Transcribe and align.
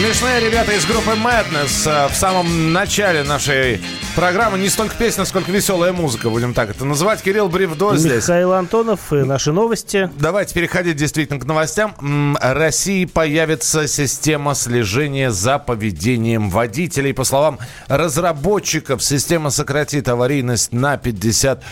Смешные 0.00 0.40
ребята 0.40 0.72
из 0.72 0.86
группы 0.86 1.10
Madness 1.10 1.86
э, 1.86 2.08
в 2.08 2.14
самом 2.16 2.72
начале 2.72 3.22
нашей 3.22 3.82
программы. 4.16 4.58
Не 4.58 4.70
столько 4.70 4.96
песня, 4.96 5.26
сколько 5.26 5.52
веселая 5.52 5.92
музыка, 5.92 6.30
будем 6.30 6.54
так 6.54 6.70
это 6.70 6.86
называть. 6.86 7.20
Кирилл 7.20 7.50
Бревдо 7.50 7.94
здесь. 7.96 8.22
Михаил 8.24 8.54
Антонов 8.54 9.12
и 9.12 9.16
наши 9.16 9.52
новости. 9.52 10.08
Давайте 10.18 10.54
переходить 10.54 10.96
действительно 10.96 11.38
к 11.38 11.44
новостям. 11.44 11.94
России 12.40 13.04
появится 13.04 13.86
система 13.86 14.54
слежения 14.54 15.30
за 15.30 15.58
поведением 15.58 16.48
водителей. 16.48 17.12
По 17.12 17.24
словам 17.24 17.58
разработчиков, 17.86 19.04
система 19.04 19.50
сократит 19.50 20.08
аварийность 20.08 20.72
на 20.72 20.94
50%. 20.94 21.62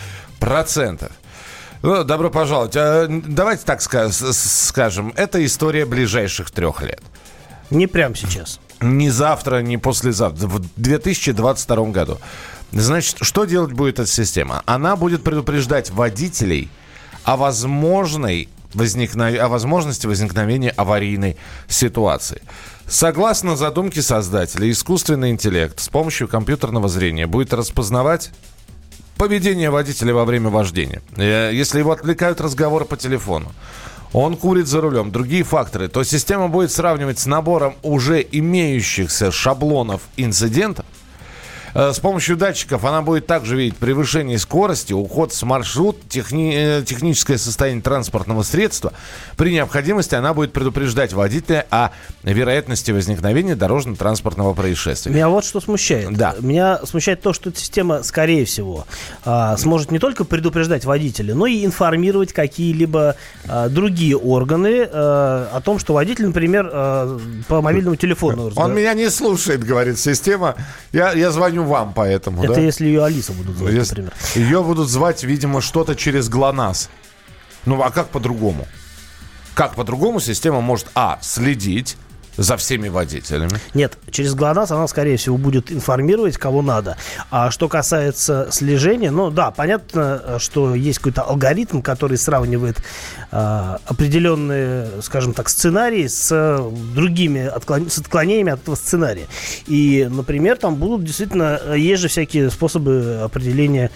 Ну, 1.81 2.03
добро 2.03 2.29
пожаловать. 2.29 2.75
А, 2.75 3.07
Давайте 3.09 3.63
так 3.65 3.81
скажем. 3.81 5.13
Это 5.15 5.43
история 5.43 5.87
ближайших 5.87 6.51
трех 6.51 6.83
лет. 6.83 7.01
Не 7.69 7.87
прямо 7.87 8.15
сейчас. 8.15 8.59
Не 8.81 9.09
завтра, 9.09 9.61
не 9.61 9.77
послезавтра. 9.77 10.47
В 10.47 10.61
2022 10.77 11.85
году. 11.91 12.17
Значит, 12.71 13.17
что 13.21 13.45
делать 13.45 13.73
будет 13.73 13.99
эта 13.99 14.09
система? 14.09 14.63
Она 14.65 14.95
будет 14.95 15.23
предупреждать 15.23 15.89
водителей 15.91 16.69
о 17.23 17.35
возможной 17.35 18.47
возникнов- 18.73 19.37
о 19.37 19.47
возможности 19.47 20.07
возникновения 20.07 20.69
аварийной 20.69 21.37
ситуации. 21.67 22.41
Согласно 22.87 23.55
задумке 23.55 24.01
создателя, 24.01 24.69
искусственный 24.69 25.31
интеллект 25.31 25.79
с 25.79 25.89
помощью 25.89 26.27
компьютерного 26.27 26.87
зрения 26.87 27.27
будет 27.27 27.53
распознавать 27.53 28.31
поведение 29.17 29.69
водителя 29.69 30.13
во 30.13 30.25
время 30.25 30.49
вождения. 30.49 31.01
Э, 31.17 31.51
Если 31.53 31.79
его 31.79 31.91
отвлекают 31.91 32.39
разговоры 32.41 32.85
по 32.85 32.97
телефону, 32.97 33.51
он 34.13 34.37
курит 34.37 34.67
за 34.67 34.81
рулем, 34.81 35.11
другие 35.11 35.43
факторы, 35.43 35.87
то 35.87 36.03
система 36.03 36.47
будет 36.47 36.71
сравнивать 36.71 37.19
с 37.19 37.25
набором 37.25 37.75
уже 37.83 38.25
имеющихся 38.31 39.31
шаблонов 39.31 40.01
инцидентов. 40.17 40.85
Э, 41.73 41.91
С 41.93 41.99
помощью 41.99 42.37
датчиков 42.37 42.83
она 42.85 43.01
будет 43.01 43.27
также 43.27 43.55
видеть 43.55 43.77
превышение 43.77 44.37
скорости, 44.39 44.93
уход 44.93 45.33
с 45.33 45.43
маршрут, 45.43 45.97
техни- 46.09 46.79
э, 46.79 46.83
техническое 46.83 47.37
состояние 47.37 47.81
транспортного 47.81 48.43
средства. 48.43 48.93
При 49.37 49.51
необходимости 49.53 50.15
она 50.15 50.33
будет 50.33 50.53
предупреждать 50.53 51.13
водителя 51.13 51.65
о 51.69 51.91
вероятности 52.23 52.91
возникновения 52.91 53.55
дорожно-транспортного 53.55 54.53
происшествия. 54.53 55.11
Меня 55.11 55.29
вот 55.29 55.45
что 55.45 55.61
смущает. 55.61 56.11
Да. 56.15 56.35
Меня 56.39 56.79
смущает 56.85 57.21
то, 57.21 57.33
что 57.33 57.49
эта 57.49 57.59
система, 57.59 58.03
скорее 58.03 58.45
всего, 58.45 58.85
а, 59.25 59.57
сможет 59.57 59.91
не 59.91 59.99
только 59.99 60.23
предупреждать 60.23 60.85
водителя, 60.85 61.35
но 61.35 61.45
и 61.45 61.65
информировать 61.65 62.33
какие-либо 62.33 63.15
а, 63.47 63.69
другие 63.69 64.17
органы 64.17 64.87
а, 64.91 65.49
о 65.53 65.61
том, 65.61 65.79
что 65.79 65.93
водитель, 65.93 66.27
например, 66.27 66.69
по 67.47 67.61
мобильному 67.61 67.95
телефону 67.95 68.51
Он 68.55 68.73
меня 68.73 68.93
не 68.93 69.09
слушает, 69.09 69.63
говорит 69.63 69.99
система. 69.99 70.55
Я, 70.91 71.11
я 71.13 71.31
звоню 71.31 71.63
вам 71.69 71.93
поэтому. 71.93 72.43
Это 72.43 72.55
да? 72.55 72.61
если 72.61 72.87
ее 72.87 73.05
Алиса 73.05 73.31
будут 73.31 73.55
звать, 73.57 73.73
Если- 73.73 74.01
например. 74.01 74.13
Ее 74.35 74.61
будут 74.63 74.89
звать, 74.89 75.23
видимо, 75.23 75.61
что-то 75.61 75.95
через 75.95 76.27
ГЛОНАСС. 76.27 76.89
Ну, 77.65 77.81
а 77.81 77.91
как 77.91 78.09
по-другому? 78.09 78.67
Как 79.53 79.75
по-другому 79.75 80.19
система 80.19 80.61
может, 80.61 80.87
а, 80.95 81.19
следить 81.21 81.97
за 82.39 82.55
всеми 82.57 82.87
водителями. 82.87 83.59
Нет, 83.73 83.97
через 84.11 84.33
ГЛОНАСС 84.33 84.71
она, 84.71 84.87
скорее 84.87 85.17
всего, 85.17 85.37
будет 85.37 85.71
информировать, 85.71 86.37
кого 86.37 86.61
надо. 86.61 86.97
А 87.31 87.51
что 87.51 87.67
касается 87.67 88.47
слежения, 88.51 89.11
ну 89.11 89.29
да, 89.29 89.51
понятно, 89.51 90.39
что 90.39 90.73
есть 90.73 90.99
какой-то 90.99 91.23
алгоритм, 91.23 91.81
который 91.81 92.17
сравнивает 92.17 92.77
э, 93.31 93.77
определенные, 93.85 95.01
скажем 95.01 95.33
так, 95.33 95.49
сценарии 95.49 96.07
с 96.07 96.59
другими 96.95 97.51
отклон- 97.53 97.89
с 97.89 97.97
отклонениями 97.99 98.53
от 98.53 98.61
этого 98.61 98.75
сценария. 98.75 99.27
И, 99.67 100.07
например, 100.09 100.57
там 100.57 100.75
будут 100.75 101.03
действительно, 101.03 101.59
э, 101.63 101.77
есть 101.77 102.01
же 102.01 102.07
всякие 102.07 102.49
способы 102.49 103.21
определения 103.23 103.91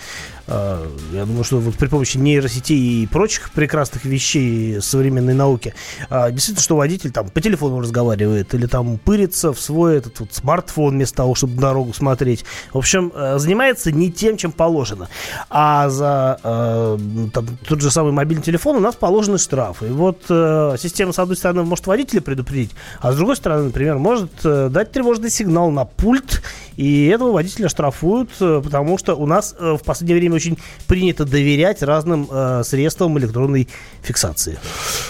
я 0.47 1.25
думаю, 1.25 1.43
что 1.43 1.59
вот 1.59 1.75
при 1.75 1.87
помощи 1.87 2.17
нейросетей 2.17 3.03
и 3.03 3.07
прочих 3.07 3.51
прекрасных 3.51 4.05
вещей 4.05 4.81
современной 4.81 5.33
науки, 5.33 5.73
а, 6.09 6.31
действительно, 6.31 6.61
что 6.61 6.75
водитель 6.75 7.11
там 7.11 7.29
по 7.29 7.41
телефону 7.41 7.79
разговаривает 7.79 8.53
или 8.53 8.65
там 8.65 8.97
пырится 8.97 9.53
в 9.53 9.59
свой 9.59 9.97
этот 9.97 10.19
вот 10.19 10.33
смартфон 10.33 10.95
вместо 10.95 11.17
того, 11.17 11.35
чтобы 11.35 11.59
дорогу 11.59 11.93
смотреть. 11.93 12.43
В 12.73 12.77
общем, 12.77 13.11
э, 13.15 13.37
занимается 13.39 13.91
не 13.91 14.11
тем, 14.11 14.37
чем 14.37 14.51
положено. 14.51 15.09
А 15.49 15.89
за 15.89 16.39
э, 16.43 16.97
там, 17.33 17.47
тот 17.67 17.81
же 17.81 17.91
самый 17.91 18.11
мобильный 18.11 18.43
телефон 18.43 18.77
у 18.77 18.79
нас 18.79 18.95
положены 18.95 19.37
штрафы. 19.37 19.87
И 19.87 19.91
вот 19.91 20.23
э, 20.29 20.75
система, 20.77 21.13
с 21.13 21.19
одной 21.19 21.37
стороны, 21.37 21.63
может 21.63 21.87
водителя 21.87 22.21
предупредить, 22.21 22.71
а 22.99 23.11
с 23.11 23.15
другой 23.15 23.35
стороны, 23.35 23.65
например, 23.65 23.97
может 23.97 24.31
дать 24.43 24.91
тревожный 24.91 25.29
сигнал 25.29 25.71
на 25.71 25.85
пульт, 25.85 26.41
и 26.75 27.07
этого 27.07 27.31
водителя 27.31 27.69
штрафуют, 27.69 28.29
потому 28.39 28.97
что 28.97 29.15
у 29.15 29.25
нас 29.25 29.55
в 29.59 29.79
последнее 29.85 30.19
время 30.19 30.32
очень 30.33 30.57
принято 30.87 31.25
доверять 31.25 31.81
разным 31.83 32.27
э, 32.29 32.63
средствам 32.65 33.17
электронной 33.19 33.67
фиксации. 34.01 34.57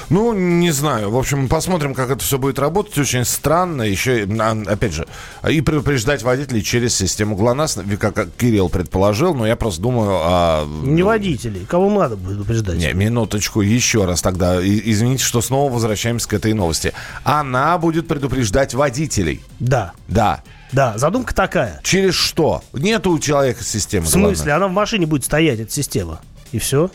Ну, 0.09 0.33
не 0.33 0.71
знаю. 0.71 1.09
В 1.11 1.17
общем, 1.17 1.47
посмотрим, 1.49 1.93
как 1.93 2.09
это 2.11 2.23
все 2.23 2.37
будет 2.37 2.59
работать. 2.59 2.97
Очень 2.97 3.25
странно. 3.25 3.83
Еще, 3.83 4.27
а, 4.39 4.61
опять 4.67 4.93
же, 4.93 5.07
и 5.49 5.61
предупреждать 5.61 6.23
водителей 6.23 6.61
через 6.61 6.95
систему 6.95 7.35
ГЛОНАСС, 7.35 7.79
как 7.99 8.27
Кирилл 8.37 8.69
предположил. 8.69 9.33
Но 9.33 9.47
я 9.47 9.55
просто 9.55 9.81
думаю... 9.81 10.11
о- 10.21 10.65
Не 10.83 11.03
водителей, 11.03 11.65
кого 11.65 11.89
надо 11.89 12.17
предупреждать. 12.17 12.77
Не, 12.77 12.93
минуточку, 12.93 13.61
еще 13.61 14.05
раз 14.05 14.21
тогда. 14.21 14.59
Извините, 14.61 15.23
что 15.23 15.41
снова 15.41 15.71
возвращаемся 15.71 16.27
к 16.27 16.33
этой 16.33 16.53
новости. 16.53 16.93
Она 17.23 17.77
будет 17.77 18.07
предупреждать 18.07 18.73
водителей. 18.73 19.41
Да, 19.59 19.93
Да. 20.07 20.43
Да, 20.73 20.97
задумка 20.97 21.33
такая. 21.33 21.79
Через 21.83 22.15
что? 22.15 22.63
Нету 22.73 23.11
у 23.11 23.19
человека 23.19 23.63
системы. 23.63 24.05
В 24.05 24.09
смысле, 24.09 24.51
она 24.53 24.67
в 24.67 24.71
машине 24.71 25.05
будет 25.05 25.23
стоять, 25.23 25.59
эта 25.59 25.71
система. 25.71 26.19
И 26.51 26.59
все. 26.59 26.89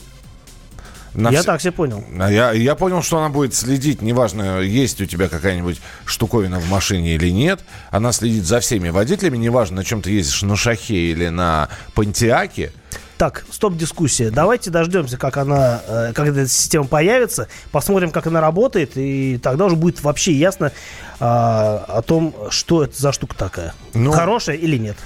На 1.14 1.30
Я 1.30 1.40
вс- 1.40 1.44
так 1.44 1.60
себе 1.60 1.72
понял. 1.72 2.04
А 2.20 2.30
Я, 2.30 2.52
я 2.52 2.74
понял, 2.74 3.02
что 3.02 3.18
она 3.18 3.28
будет 3.28 3.54
следить, 3.54 4.02
неважно, 4.02 4.60
есть 4.60 5.00
у 5.00 5.06
тебя 5.06 5.28
какая-нибудь 5.28 5.80
штуковина 6.04 6.60
в 6.60 6.68
машине 6.70 7.14
или 7.14 7.30
нет. 7.30 7.60
Она 7.90 8.12
следит 8.12 8.44
за 8.44 8.60
всеми 8.60 8.90
водителями, 8.90 9.36
неважно, 9.38 9.76
на 9.76 9.84
чем 9.84 10.02
ты 10.02 10.10
ездишь, 10.10 10.42
на 10.42 10.54
Шахе 10.54 10.94
или 10.94 11.28
на 11.28 11.70
Пантиаке. 11.94 12.72
Так, 13.18 13.44
стоп-дискуссия. 13.50 14.30
Давайте 14.30 14.70
дождемся, 14.70 15.18
как 15.18 15.38
она, 15.38 15.82
э, 15.88 16.12
как 16.14 16.28
эта 16.28 16.46
система 16.46 16.86
появится, 16.86 17.48
посмотрим, 17.72 18.12
как 18.12 18.28
она 18.28 18.40
работает, 18.40 18.92
и 18.94 19.38
тогда 19.42 19.66
уже 19.66 19.74
будет 19.74 20.00
вообще 20.04 20.32
ясно 20.32 20.70
а, 21.18 21.84
о 21.88 22.02
том, 22.02 22.32
что 22.50 22.84
это 22.84 22.96
за 22.96 23.10
штука 23.10 23.34
такая. 23.36 23.74
Ну- 23.92 24.12
Хорошая 24.12 24.54
или 24.54 24.76
нет. 24.78 24.96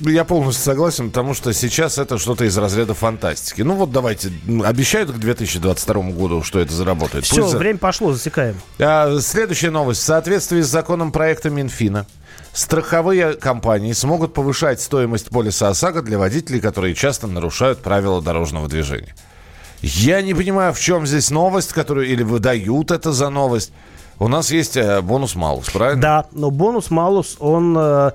Я 0.00 0.24
полностью 0.24 0.62
согласен, 0.62 1.08
потому 1.08 1.32
что 1.32 1.54
сейчас 1.54 1.96
это 1.96 2.18
что-то 2.18 2.44
из 2.44 2.56
разряда 2.58 2.92
фантастики. 2.92 3.62
Ну 3.62 3.74
вот 3.74 3.90
давайте, 3.90 4.30
обещают 4.62 5.10
к 5.10 5.14
2022 5.14 6.02
году, 6.10 6.42
что 6.42 6.60
это 6.60 6.72
заработает. 6.74 7.24
Все, 7.24 7.42
Пусть 7.42 7.54
время 7.54 7.78
пошло, 7.78 8.12
засекаем. 8.12 8.56
А, 8.78 9.18
Следующая 9.20 9.70
новость. 9.70 10.02
В 10.02 10.04
соответствии 10.04 10.60
с 10.60 10.68
законом 10.68 11.12
проекта 11.12 11.48
Минфина, 11.48 12.04
страховые 12.54 13.34
компании 13.34 13.92
смогут 13.92 14.32
повышать 14.32 14.80
стоимость 14.80 15.28
полиса 15.28 15.68
ОСАГО 15.68 16.02
для 16.02 16.18
водителей, 16.18 16.60
которые 16.60 16.94
часто 16.94 17.26
нарушают 17.26 17.80
правила 17.80 18.22
дорожного 18.22 18.68
движения. 18.68 19.14
Я 19.82 20.22
не 20.22 20.32
понимаю, 20.32 20.72
в 20.72 20.80
чем 20.80 21.06
здесь 21.06 21.30
новость, 21.30 21.74
которую 21.74 22.06
или 22.06 22.22
выдают 22.22 22.90
это 22.90 23.12
за 23.12 23.28
новость. 23.28 23.72
У 24.18 24.28
нас 24.28 24.50
есть 24.50 24.76
э, 24.76 25.02
бонус-малус, 25.02 25.68
правильно? 25.70 26.00
Да, 26.00 26.26
но 26.32 26.50
бонус-малус, 26.50 27.36
он 27.40 27.76
э, 27.76 28.12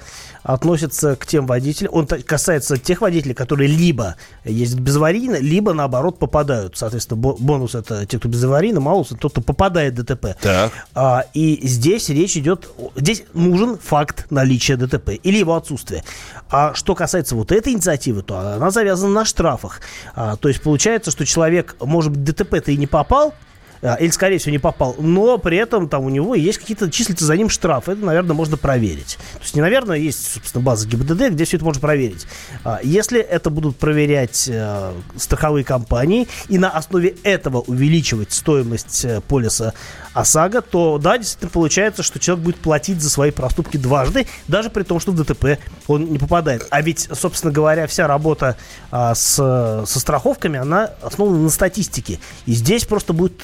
относится 0.54 1.16
к 1.16 1.28
тем 1.28 1.46
водителям, 1.46 1.94
он 1.94 2.08
касается 2.08 2.78
тех 2.78 3.02
водителей, 3.02 3.36
которые 3.36 3.68
либо 3.68 4.16
ездят 4.44 4.80
безаварийно, 4.80 5.36
либо, 5.40 5.74
наоборот, 5.74 6.18
попадают. 6.18 6.76
Соответственно, 6.76 7.22
бо- 7.22 7.36
бонус– 7.38 7.76
это 7.76 8.06
те, 8.08 8.18
кто 8.18 8.30
безаварийно, 8.30 8.80
малус– 8.80 9.08
это 9.12 9.18
тот, 9.18 9.34
кто 9.34 9.42
попадает 9.42 9.94
в 9.94 10.04
ДТП. 10.04 10.36
Так. 10.42 10.72
А, 10.96 11.26
и 11.36 11.60
здесь 11.68 12.10
речь 12.10 12.36
идет, 12.36 12.68
здесь 12.96 13.24
нужен 13.34 13.78
факт 13.78 14.26
наличия 14.32 14.76
ДТП 14.76 15.10
или 15.22 15.38
его 15.38 15.56
отсутствия. 15.56 16.04
А 16.50 16.74
что 16.74 16.96
касается 16.96 17.36
вот 17.36 17.52
этой 17.52 17.74
инициативы, 17.74 18.24
то 18.24 18.40
она 18.40 18.72
завязана 18.72 19.14
на 19.14 19.26
штрафах. 19.26 19.82
А, 20.16 20.36
то 20.36 20.48
есть 20.48 20.62
получается, 20.64 21.12
что 21.12 21.26
человек, 21.26 21.76
может 21.80 22.12
быть, 22.12 22.24
ДТП-то 22.24 22.72
и 22.72 22.78
не 22.78 22.88
попал, 22.88 23.36
или, 23.82 24.10
скорее 24.10 24.38
всего, 24.38 24.52
не 24.52 24.60
попал, 24.60 24.96
но 25.00 25.38
при 25.38 25.58
этом 25.58 25.88
там 25.88 26.04
у 26.04 26.10
него 26.10 26.36
есть 26.36 26.58
какие-то, 26.58 26.92
числятся 26.92 27.26
за 27.26 27.38
ним 27.38 27.50
штрафы. 27.50 27.94
Это, 27.94 28.06
наверное, 28.06 28.36
можно 28.36 28.58
проверить. 28.58 29.18
То 29.34 29.42
есть, 29.42 29.56
не 29.56 29.62
наверное, 29.62 29.98
есть, 29.98 30.34
собственно, 30.34 30.64
база 30.64 30.88
ГИБДД, 30.88 31.30
где 31.30 31.46
все 31.46 31.58
это 31.58 31.66
можно 31.66 31.80
проверить. 31.82 32.28
А, 32.64 32.80
Если 32.84 33.20
это 33.20 33.50
будут 33.50 33.78
проверять 33.78 34.50
э, 34.52 34.94
страховые 35.16 35.64
компании 35.64 36.28
и 36.48 36.58
на 36.58 36.70
основе 36.70 37.16
этого 37.24 37.62
увеличивать 37.62 38.34
стоимость 38.34 39.06
э, 39.06 39.22
полиса 39.22 39.74
ОСАГО, 40.14 40.62
то, 40.62 40.98
да, 40.98 41.18
действительно 41.18 41.52
получается, 41.52 42.04
что 42.04 42.20
человек 42.20 42.44
будет 42.44 42.56
платить 42.58 43.02
за 43.02 43.10
свои 43.10 43.32
проступки 43.32 43.78
дважды, 43.78 44.28
даже 44.48 44.70
при 44.70 44.84
том, 44.84 45.00
что 45.00 45.12
в 45.12 45.16
ДТП 45.16 45.60
он 45.88 46.06
не 46.06 46.18
попадает. 46.18 46.68
А 46.70 46.82
ведь, 46.82 47.08
собственно 47.14 47.54
говоря, 47.54 47.88
вся 47.88 48.08
работа 48.08 48.58
а, 48.92 49.16
с, 49.16 49.36
со 49.36 50.00
страховками, 50.00 50.60
она 50.60 50.92
основана 51.02 51.38
на 51.38 51.50
статистике. 51.50 52.20
И 52.46 52.54
здесь 52.54 52.86
просто 52.86 53.14
будет 53.14 53.42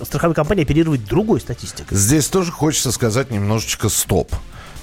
э, 0.00 0.04
страховые 0.04 0.34
компании 0.34 0.64
оперировать 0.64 1.04
другой 1.04 1.40
статистикой. 1.40 1.96
Здесь 1.96 2.28
тоже 2.28 2.52
хочется 2.52 2.92
сказать 2.92 3.30
немножечко 3.30 3.88
стоп. 3.88 4.32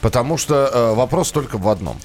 Потому 0.02 0.38
что 0.38 0.70
э, 0.72 0.94
вопрос 0.96 1.32
только 1.32 1.58
в 1.58 1.68
одном. 1.70 1.98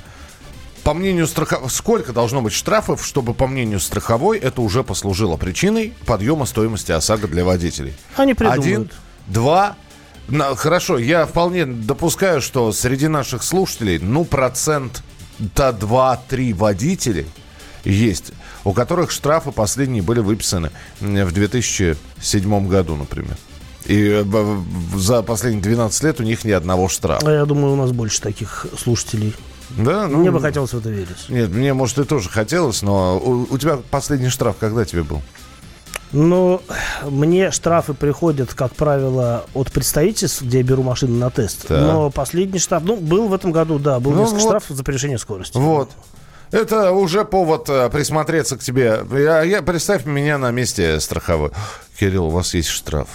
По 0.84 0.94
мнению 0.94 1.26
страховой, 1.26 1.68
сколько 1.68 2.12
должно 2.12 2.40
быть 2.40 2.52
штрафов, 2.52 3.04
чтобы, 3.04 3.34
по 3.34 3.46
мнению 3.46 3.80
страховой, 3.80 4.38
это 4.38 4.62
уже 4.62 4.84
послужило 4.84 5.36
причиной 5.36 5.92
подъема 6.06 6.46
стоимости 6.46 6.92
ОСАГО 6.92 7.26
для 7.26 7.44
водителей? 7.44 7.94
Они 8.16 8.34
придумают. 8.34 8.64
Один, 8.64 8.90
два, 9.26 9.76
на, 10.28 10.54
хорошо, 10.54 10.98
я 10.98 11.26
вполне 11.26 11.66
допускаю, 11.66 12.40
что 12.40 12.70
среди 12.70 13.08
наших 13.08 13.42
слушателей, 13.42 13.98
ну, 13.98 14.24
процент 14.24 15.02
до 15.38 15.70
2-3 15.70 16.54
водителей 16.54 17.26
есть, 17.88 18.32
у 18.64 18.72
которых 18.72 19.10
штрафы 19.10 19.50
последние 19.50 20.02
были 20.02 20.20
выписаны 20.20 20.70
в 21.00 21.32
2007 21.32 22.68
году, 22.68 22.96
например. 22.96 23.36
И 23.86 24.22
э, 24.22 24.56
за 24.94 25.22
последние 25.22 25.62
12 25.62 26.02
лет 26.04 26.20
у 26.20 26.22
них 26.22 26.44
ни 26.44 26.50
одного 26.50 26.88
штрафа. 26.88 27.26
А 27.26 27.32
я 27.32 27.46
думаю, 27.46 27.72
у 27.72 27.76
нас 27.76 27.90
больше 27.92 28.20
таких 28.20 28.66
слушателей. 28.78 29.34
Да? 29.70 30.06
Ну, 30.06 30.18
мне 30.18 30.30
бы 30.30 30.40
хотелось 30.40 30.72
в 30.72 30.78
это 30.78 30.90
верить. 30.90 31.28
Нет, 31.28 31.50
мне, 31.50 31.72
может, 31.72 31.98
и 31.98 32.04
тоже 32.04 32.28
хотелось, 32.28 32.82
но 32.82 33.18
у, 33.18 33.46
у 33.50 33.58
тебя 33.58 33.78
последний 33.90 34.28
штраф 34.28 34.56
когда 34.58 34.84
тебе 34.84 35.02
был? 35.02 35.22
Ну, 36.12 36.62
мне 37.04 37.50
штрафы 37.50 37.92
приходят, 37.92 38.54
как 38.54 38.74
правило, 38.74 39.44
от 39.54 39.70
представительств, 39.70 40.42
где 40.42 40.58
я 40.58 40.64
беру 40.64 40.82
машину 40.82 41.18
на 41.18 41.28
тест. 41.30 41.66
Да. 41.68 41.80
Но 41.80 42.10
последний 42.10 42.58
штраф, 42.58 42.82
ну, 42.84 42.96
был 42.96 43.28
в 43.28 43.34
этом 43.34 43.52
году, 43.52 43.78
да, 43.78 44.00
был 44.00 44.12
ну, 44.12 44.22
несколько 44.22 44.40
вот. 44.40 44.48
штрафов 44.48 44.76
за 44.76 44.84
превышение 44.84 45.18
скорости. 45.18 45.56
Вот. 45.56 45.90
Это 46.50 46.92
уже 46.92 47.24
повод 47.24 47.68
э, 47.68 47.90
присмотреться 47.90 48.56
к 48.56 48.60
тебе. 48.60 49.00
Я, 49.12 49.42
я, 49.42 49.62
представь 49.62 50.06
меня 50.06 50.38
на 50.38 50.50
месте 50.50 50.98
страховой. 51.00 51.50
Кирилл, 51.98 52.26
у 52.26 52.30
вас 52.30 52.54
есть 52.54 52.68
штраф. 52.68 53.08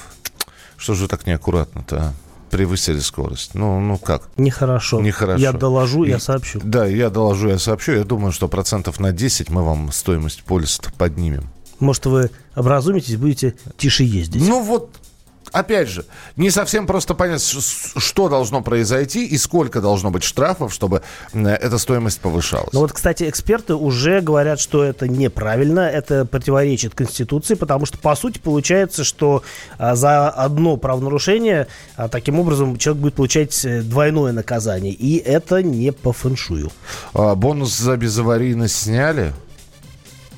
Что 0.78 0.94
же 0.94 1.08
так 1.08 1.26
неаккуратно-то, 1.26 1.98
а? 1.98 2.14
превысили 2.54 3.00
скорость. 3.00 3.56
Ну, 3.56 3.80
ну 3.80 3.98
как? 3.98 4.30
Нехорошо. 4.38 5.02
Нехорошо. 5.02 5.42
Я 5.42 5.54
доложу, 5.54 6.04
я 6.04 6.20
сообщу. 6.20 6.62
Да, 6.64 6.86
я 6.86 7.10
доложу, 7.10 7.50
я 7.50 7.58
сообщу. 7.58 7.94
Я 7.94 8.04
думаю, 8.04 8.32
что 8.32 8.48
процентов 8.48 9.00
на 9.00 9.12
10 9.12 9.50
мы 9.50 9.64
вам 9.64 9.92
стоимость 9.92 10.44
полиса 10.44 10.84
поднимем. 10.98 11.50
Может, 11.80 12.06
вы 12.06 12.30
образумитесь, 12.56 13.18
будете 13.18 13.56
тише 13.78 14.04
ездить. 14.04 14.48
Ну 14.48 14.62
вот, 14.62 14.92
опять 15.52 15.90
же, 15.90 16.06
не 16.36 16.50
совсем 16.50 16.88
просто 16.88 17.14
понять, 17.14 17.42
что 17.44 18.30
должно 18.30 18.62
произойти 18.62 19.26
и 19.26 19.38
сколько 19.38 19.82
должно 19.82 20.12
быть 20.12 20.24
штрафов, 20.24 20.74
чтобы 20.74 21.02
эта 21.34 21.78
стоимость 21.78 22.20
повышалась. 22.20 22.74
Ну 22.74 22.80
вот, 22.82 22.94
кстати, 22.94 23.30
эксперты 23.30 23.76
уже 23.76 24.22
говорят, 24.22 24.60
что 24.60 24.84
это 24.84 25.08
неправильно, 25.08 25.82
это 25.82 26.26
противоречит 26.26 26.96
Конституции, 26.96 27.56
потому 27.56 27.86
что, 27.86 27.98
по 27.98 28.16
сути, 28.16 28.40
получается, 28.40 29.04
что 29.04 29.44
а, 29.78 29.96
за 29.96 30.30
одно 30.30 30.78
правонарушение 30.78 31.68
а, 31.96 32.08
таким 32.08 32.40
образом 32.40 32.78
человек 32.78 33.02
будет 33.02 33.14
получать 33.16 33.66
э, 33.66 33.82
двойное 33.82 34.32
наказание, 34.32 34.94
и 34.94 35.18
это 35.18 35.62
не 35.62 35.92
по 35.92 36.14
фэншую. 36.14 36.72
А, 37.14 37.36
бонус 37.36 37.78
за 37.78 37.98
безаварийность 37.98 38.76
сняли? 38.76 39.34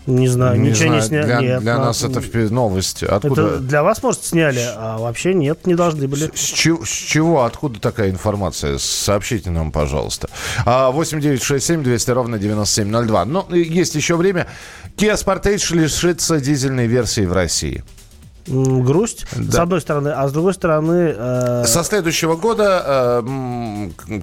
Не 0.08 0.28
знаю, 0.28 0.60
не 0.60 0.70
ничего 0.70 0.88
знаю. 0.88 1.02
не 1.02 1.08
сняли. 1.08 1.26
Для, 1.26 1.42
нет, 1.42 1.62
для 1.62 1.78
нас 1.80 2.04
это 2.04 2.22
новость. 2.52 3.04
Откуда? 3.04 3.42
Это 3.42 3.60
для 3.60 3.84
вас, 3.84 4.04
может, 4.04 4.24
сняли, 4.24 4.64
а 4.76 4.98
вообще 4.98 5.34
нет, 5.34 5.66
не 5.66 5.76
должны 5.76 6.08
были. 6.08 6.32
С, 6.36 6.40
с, 6.40 6.54
чего, 6.54 6.86
с 6.86 6.90
чего, 6.90 7.44
откуда 7.44 7.80
такая 7.80 8.12
информация? 8.12 8.78
Сообщите 8.78 9.50
нам, 9.50 9.72
пожалуйста. 9.72 10.30
8 10.66 11.20
9 11.20 11.42
6 11.42 11.66
7 11.66 11.84
200 11.84 12.12
ровно 12.12 12.38
9702. 12.38 13.26
Но 13.26 13.48
есть 13.52 13.96
еще 13.96 14.16
время. 14.16 14.48
Kia 14.96 15.16
Sportage 15.16 15.76
лишится 15.76 16.40
дизельной 16.40 16.88
версии 16.88 17.26
в 17.26 17.34
России 17.34 17.84
грусть, 18.48 19.26
да. 19.36 19.52
с 19.52 19.56
одной 19.56 19.82
стороны, 19.82 20.10
а 20.10 20.28
с 20.28 20.32
другой 20.32 20.54
стороны... 20.54 21.14
Э... 21.16 21.64
Со 21.66 21.84
следующего 21.84 22.36
года 22.36 22.84
э, 22.86 23.22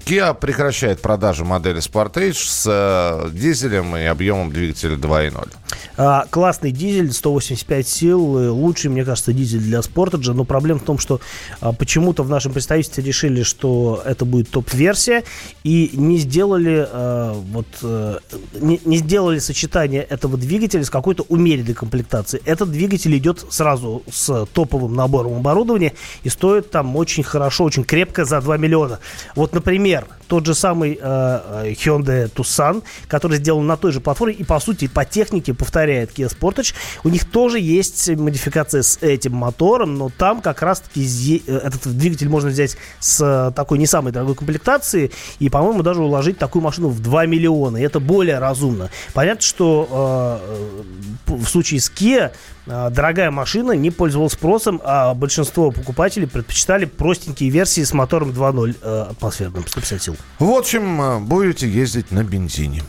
Kia 0.05 0.35
прекращает 0.35 1.01
продажу 1.01 1.45
модели 1.45 1.79
Sportage 1.79 2.37
с 2.37 2.67
э, 2.67 3.31
дизелем 3.31 3.97
и 3.97 4.05
объемом 4.05 4.53
двигателя 4.53 4.97
2.0. 4.97 5.49
А, 5.97 6.27
классный 6.31 6.71
дизель, 6.73 7.13
185 7.13 7.89
сил, 7.89 8.39
э, 8.39 8.49
лучший, 8.49 8.91
мне 8.91 9.05
кажется, 9.05 9.33
дизель 9.33 9.61
для 9.61 9.81
Sportage, 9.81 10.33
но 10.33 10.45
проблема 10.45 10.81
в 10.81 10.85
том, 10.85 10.99
что 10.99 11.21
а, 11.61 11.73
почему-то 11.73 12.23
в 12.23 12.29
нашем 12.29 12.53
представительстве 12.53 13.05
решили, 13.05 13.43
что 13.43 14.03
это 14.05 14.25
будет 14.25 14.51
топ-версия, 14.51 15.25
и 15.65 15.91
не 15.95 16.19
сделали 16.19 16.87
а, 16.91 17.33
вот 17.33 17.67
а, 17.83 18.19
не, 18.61 18.81
не 18.85 18.99
сделали 18.99 19.39
сочетание 19.39 20.03
этого 20.03 20.37
двигателя 20.37 20.85
с 20.85 20.91
какой-то 20.91 21.25
умеренной 21.29 21.75
комплектацией. 21.75 22.43
Этот 22.47 22.71
двигатель 22.71 23.17
идет 23.17 23.45
сразу 23.51 24.03
с 24.13 24.47
топовым 24.53 24.95
набором 24.95 25.37
оборудования 25.37 25.95
и 26.23 26.29
стоит 26.29 26.71
там 26.71 26.95
очень 26.97 27.23
хорошо, 27.23 27.65
очень 27.65 27.85
крепко 27.85 28.25
за 28.25 28.41
2 28.41 28.57
миллиона. 28.59 29.01
Вот, 29.35 29.55
например, 29.55 30.07
тот 30.33 30.47
же 30.47 30.55
самый 30.55 30.99
э, 30.99 31.75
Hyundai 31.75 32.33
Tucson, 32.33 32.83
который 33.07 33.37
сделан 33.37 33.67
на 33.67 33.77
той 33.77 33.93
же 33.93 34.01
платформе 34.01 34.33
и, 34.33 34.45
по 34.45 34.59
сути, 34.61 34.89
по 34.89 35.05
технике 35.05 35.53
повторяет 35.53 36.19
Kia 36.19 36.35
Sportage. 36.35 36.73
У 37.05 37.11
них 37.11 37.27
тоже 37.27 37.61
есть 37.61 38.09
модификация 38.09 38.81
с 38.81 38.97
этим 39.03 39.35
мотором, 39.35 39.97
но 39.97 40.09
там 40.09 40.41
как 40.41 40.63
раз-таки 40.63 41.43
э, 41.47 41.55
этот 41.55 41.99
двигатель 41.99 42.31
можно 42.31 42.49
взять 42.49 42.79
с 42.99 43.53
такой 43.55 43.77
не 43.77 43.87
самой 43.87 44.11
дорогой 44.11 44.35
комплектации 44.35 45.11
и, 45.39 45.51
по-моему, 45.51 45.83
даже 45.83 46.01
уложить 46.01 46.39
такую 46.39 46.63
машину 46.63 46.89
в 46.89 47.01
2 47.01 47.27
миллиона. 47.27 47.77
И 47.77 47.83
это 47.83 48.01
более 48.01 48.39
разумно. 48.39 48.89
Понятно, 49.13 49.43
что 49.43 50.41
э, 50.49 50.83
в 51.27 51.45
случае 51.45 51.81
с 51.81 51.91
Kia 51.91 52.33
дорогая 52.65 53.31
машина 53.31 53.73
не 53.73 53.91
пользовалась 53.91 54.33
спросом, 54.33 54.81
а 54.85 55.13
большинство 55.15 55.73
покупателей 55.73 56.27
предпочитали 56.27 56.85
простенькие 56.85 57.51
версии 57.51 57.83
с 57.83 57.93
мотором 57.93 58.31
2.0 58.31 58.77
э, 58.81 59.07
атмосферным, 59.11 59.67
150 59.67 60.03
сил. 60.03 60.17
В 60.39 60.51
общем, 60.51 61.01
э, 61.01 61.19
будете 61.19 61.69
ездить 61.69 62.11
на 62.11 62.25
бензине. 62.25 62.83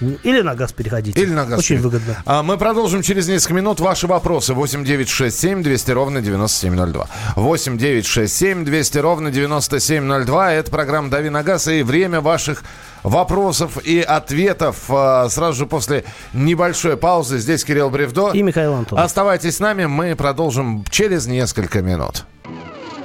Или 0.00 0.42
на 0.42 0.54
газ 0.54 0.72
переходите. 0.72 1.20
Или 1.20 1.32
на 1.32 1.46
газ. 1.46 1.60
Очень 1.60 1.78
выгодно. 1.78 2.16
А 2.26 2.42
мы 2.42 2.58
продолжим 2.58 3.02
через 3.02 3.28
несколько 3.28 3.54
минут. 3.54 3.80
Ваши 3.80 4.06
вопросы. 4.06 4.52
8 4.52 4.84
9 4.84 5.08
6 5.08 5.38
7 5.38 5.62
200 5.62 5.90
ровно 5.92 6.20
9702. 6.20 7.08
8 7.36 7.78
9 7.78 8.06
6 8.06 8.34
7 8.34 8.64
200 8.64 8.98
ровно 8.98 9.30
9702. 9.30 10.52
Это 10.52 10.70
программа 10.70 11.10
«Дави 11.10 11.30
на 11.30 11.42
газ» 11.42 11.68
и 11.68 11.82
время 11.82 12.20
ваших 12.20 12.64
вопросов 13.02 13.78
и 13.84 14.00
ответов 14.00 14.84
а, 14.88 15.28
сразу 15.28 15.58
же 15.58 15.66
после 15.66 16.04
небольшой 16.32 16.96
паузы. 16.96 17.38
Здесь 17.38 17.64
Кирилл 17.64 17.90
Бревдо. 17.90 18.30
И 18.32 18.42
Михаил 18.42 18.74
Антонов. 18.74 19.04
Оставайтесь 19.04 19.56
с 19.56 19.60
нами. 19.60 19.86
Мы 19.86 20.16
продолжим 20.16 20.84
через 20.90 21.26
несколько 21.26 21.82
минут. 21.82 22.24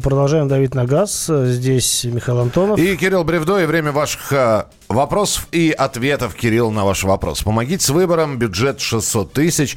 Продолжаем 0.00 0.48
давить 0.48 0.74
на 0.74 0.84
газ. 0.84 1.28
Здесь 1.28 2.04
Михаил 2.04 2.40
Антонов. 2.40 2.78
И 2.78 2.96
Кирилл 2.96 3.24
Бревдо. 3.24 3.58
И 3.58 3.66
время 3.66 3.92
ваших 3.92 4.32
э, 4.32 4.64
вопросов 4.88 5.46
и 5.52 5.70
ответов, 5.70 6.34
Кирилл, 6.34 6.70
на 6.70 6.84
ваш 6.84 7.04
вопрос. 7.04 7.42
Помогите 7.42 7.84
с 7.84 7.90
выбором. 7.90 8.38
Бюджет 8.38 8.80
600 8.80 9.32
тысяч. 9.32 9.76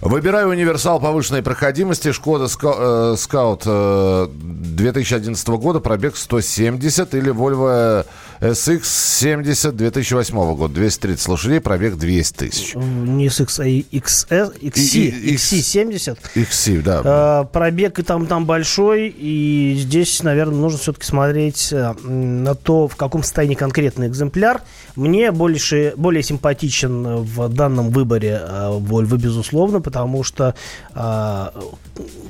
Выбираю 0.00 0.48
универсал 0.48 1.00
повышенной 1.00 1.42
проходимости. 1.42 2.12
Шкода 2.12 2.46
э, 2.46 3.14
Скаут 3.16 3.64
2011 3.64 5.48
года. 5.48 5.80
Пробег 5.80 6.16
170. 6.16 7.14
Или 7.14 7.32
Volvo 7.32 8.04
SX70 8.42 9.70
2008 9.70 10.54
года, 10.56 10.74
230 10.74 11.28
лошадей, 11.28 11.60
пробег 11.60 11.94
200 11.94 12.36
тысяч. 12.36 12.74
Не 12.74 13.28
SX, 13.28 13.60
а 13.60 13.68
XS, 13.68 14.60
XC, 14.60 15.34
XC70. 15.34 16.18
XC, 16.34 16.82
да. 16.82 17.42
Э, 17.44 17.44
пробег 17.52 18.00
и 18.00 18.02
там, 18.02 18.26
там 18.26 18.44
большой, 18.44 19.14
и 19.16 19.76
здесь, 19.78 20.24
наверное, 20.24 20.56
нужно 20.56 20.80
все-таки 20.80 21.06
смотреть 21.06 21.72
э, 21.72 21.92
на 22.02 22.56
то, 22.56 22.88
в 22.88 22.96
каком 22.96 23.22
состоянии 23.22 23.54
конкретный 23.54 24.08
экземпляр. 24.08 24.62
Мне 24.96 25.30
больше, 25.30 25.94
более 25.96 26.24
симпатичен 26.24 27.22
в 27.22 27.48
данном 27.48 27.90
выборе 27.90 28.40
э, 28.42 28.70
Volvo, 28.72 29.18
безусловно, 29.18 29.80
потому 29.80 30.24
что, 30.24 30.56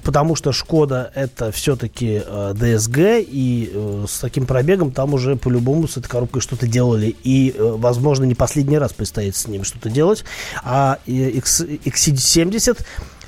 потому 0.02 0.36
что 0.36 0.52
Шкода 0.52 1.10
это 1.14 1.50
все-таки 1.52 2.22
DSG, 2.26 3.24
и 3.26 4.04
с 4.06 4.18
таким 4.18 4.44
пробегом 4.44 4.90
там 4.90 5.14
уже 5.14 5.36
по-любому 5.36 5.88
с 5.88 6.01
этой 6.02 6.10
коробкой 6.10 6.42
что-то 6.42 6.66
делали, 6.66 7.14
и, 7.22 7.54
возможно, 7.58 8.24
не 8.24 8.34
последний 8.34 8.78
раз 8.78 8.92
предстоит 8.92 9.36
с 9.36 9.46
ним 9.46 9.64
что-то 9.64 9.90
делать. 9.90 10.24
А 10.62 10.98
XC70 11.06 12.78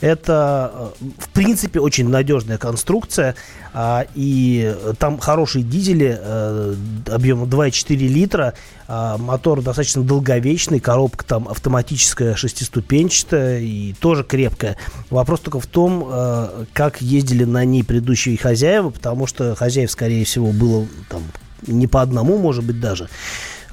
это, 0.04 0.94
э, 1.00 1.06
в 1.18 1.28
принципе, 1.30 1.80
очень 1.80 2.08
надежная 2.08 2.58
конструкция. 2.58 3.36
А, 3.72 4.06
и 4.14 4.76
там 4.98 5.18
хорошие 5.18 5.64
дизели 5.64 6.18
э, 6.20 6.74
объемом 7.06 7.48
2,4 7.48 7.96
литра. 7.96 8.52
А, 8.86 9.16
мотор 9.16 9.62
достаточно 9.62 10.02
долговечный. 10.02 10.78
Коробка 10.78 11.24
там 11.24 11.48
автоматическая, 11.48 12.34
шестиступенчатая 12.36 13.60
и 13.60 13.94
тоже 13.94 14.24
крепкая. 14.24 14.76
Вопрос 15.08 15.40
только 15.40 15.58
в 15.58 15.66
том, 15.66 16.06
э, 16.06 16.64
как 16.74 17.00
ездили 17.00 17.44
на 17.44 17.64
ней 17.64 17.82
предыдущие 17.82 18.36
хозяева, 18.36 18.90
потому 18.90 19.26
что 19.26 19.54
хозяев, 19.54 19.90
скорее 19.90 20.26
всего, 20.26 20.52
было 20.52 20.86
там 21.08 21.22
не 21.66 21.86
по 21.86 22.02
одному, 22.02 22.38
может 22.38 22.64
быть, 22.64 22.80
даже. 22.80 23.08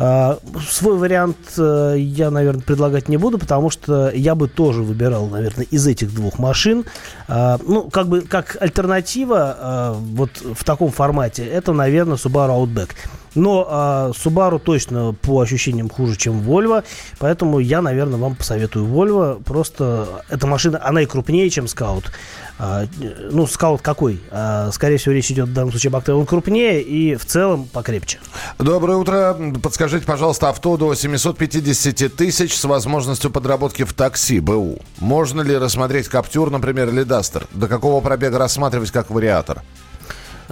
А, 0.03 0.39
свой 0.67 0.98
вариант 0.98 1.38
э, 1.60 1.95
я, 2.00 2.31
наверное, 2.31 2.63
предлагать 2.63 3.07
не 3.07 3.17
буду, 3.17 3.38
потому 3.38 3.69
что 3.69 4.10
я 4.10 4.33
бы 4.33 4.48
тоже 4.48 4.81
выбирал, 4.81 5.27
наверное, 5.27 5.67
из 5.69 5.86
этих 5.86 6.12
двух 6.12 6.39
машин. 6.39 6.86
А, 7.27 7.60
ну, 7.63 7.88
как 7.89 8.07
бы, 8.07 8.21
как 8.21 8.57
альтернатива 8.60 9.57
а, 9.60 9.93
вот 9.93 10.31
в 10.41 10.63
таком 10.63 10.89
формате, 10.91 11.45
это, 11.45 11.71
наверное, 11.71 12.17
Subaru 12.17 12.50
Outback. 12.50 12.89
Но 13.36 13.68
э, 13.70 14.12
Subaru 14.14 14.60
точно 14.60 15.14
по 15.22 15.42
ощущениям 15.42 15.90
хуже, 15.90 16.18
чем 16.18 16.42
Volvo. 16.42 16.84
Поэтому 17.20 17.60
я, 17.60 17.82
наверное, 17.82 18.20
вам 18.20 18.36
посоветую 18.36 18.86
Volvo. 18.86 19.42
Просто 19.44 20.24
эта 20.30 20.48
машина, 20.48 20.82
она 20.84 21.02
и 21.02 21.06
крупнее, 21.06 21.50
чем 21.50 21.66
Scout. 21.66 22.06
А, 22.64 22.86
ну, 23.32 23.48
скаут 23.48 23.82
какой? 23.82 24.22
А, 24.30 24.70
скорее 24.72 24.98
всего, 24.98 25.14
речь 25.14 25.32
идет 25.32 25.50
в 25.50 25.54
данном 25.54 25.72
случае 25.72 25.90
об 25.90 25.96
Octavia. 25.96 26.14
Он 26.14 26.26
крупнее 26.26 26.82
и 26.82 27.16
в 27.16 27.26
целом 27.26 27.66
покрепче. 27.66 28.20
Доброе 28.60 28.98
утро. 28.98 29.36
Подскажите, 29.64 30.06
пожалуйста, 30.06 30.50
авто 30.50 30.78
до 30.78 30.94
750 30.94 32.16
тысяч 32.16 32.56
с 32.56 32.64
возможностью 32.66 33.32
подработки 33.32 33.84
в 33.84 33.94
такси 33.94 34.40
БУ. 34.40 34.80
Можно 35.00 35.42
ли 35.42 35.58
рассмотреть 35.58 36.08
Каптюр, 36.08 36.52
например, 36.52 36.90
или 36.90 37.02
Дастер? 37.02 37.48
До 37.52 37.68
какого 37.68 38.00
пробега 38.02 38.38
рассматривать 38.38 38.92
как 38.92 39.10
вариатор? 39.10 39.64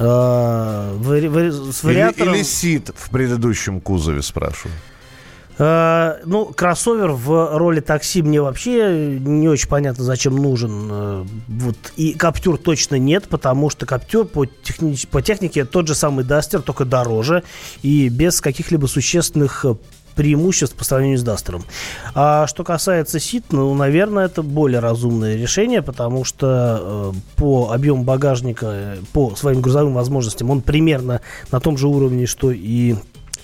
А, 0.02 0.98
с 0.98 1.84
вариатором... 1.84 2.34
Или, 2.34 2.40
или 2.40 2.44
СИД 2.44 2.92
в 2.96 3.10
предыдущем 3.10 3.82
кузове, 3.82 4.22
спрашиваю. 4.22 4.74
Э, 5.60 6.22
ну, 6.26 6.46
кроссовер 6.46 7.12
в 7.12 7.58
роли 7.58 7.82
такси 7.82 8.22
мне 8.22 8.42
вообще 8.42 9.20
не 9.20 9.50
очень 9.50 9.68
понятно, 9.68 10.06
зачем 10.06 10.38
нужен. 10.38 10.90
Э, 10.90 11.26
вот. 11.48 11.78
И 11.98 12.14
Каптюр 12.14 12.58
точно 12.58 12.96
нет, 12.96 13.28
потому 13.28 13.70
что 13.70 13.86
Каптюр 13.86 14.26
по, 14.26 14.46
техни... 14.46 14.96
по 15.12 15.22
технике 15.22 15.66
тот 15.66 15.88
же 15.88 15.96
самый 15.96 16.24
Дастер, 16.24 16.62
только 16.62 16.86
дороже 16.86 17.44
и 17.84 18.08
без 18.08 18.40
каких-либо 18.40 18.88
существенных 18.88 19.66
преимуществ 20.16 20.76
по 20.76 20.84
сравнению 20.84 21.18
с 21.18 21.24
Дастером. 21.24 21.64
А 22.14 22.46
что 22.48 22.64
касается 22.64 23.20
Сит, 23.20 23.46
ну, 23.52 23.74
наверное, 23.74 24.26
это 24.26 24.44
более 24.44 24.80
разумное 24.80 25.36
решение, 25.36 25.82
потому 25.82 26.26
что 26.26 27.14
э, 27.14 27.20
по 27.38 27.72
объему 27.72 28.04
багажника, 28.04 28.98
по 29.14 29.36
своим 29.36 29.62
грузовым 29.62 29.94
возможностям 29.94 30.50
он 30.50 30.62
примерно 30.62 31.22
на 31.52 31.60
том 31.60 31.78
же 31.78 31.88
уровне, 31.88 32.26
что 32.26 32.52
и 32.52 32.96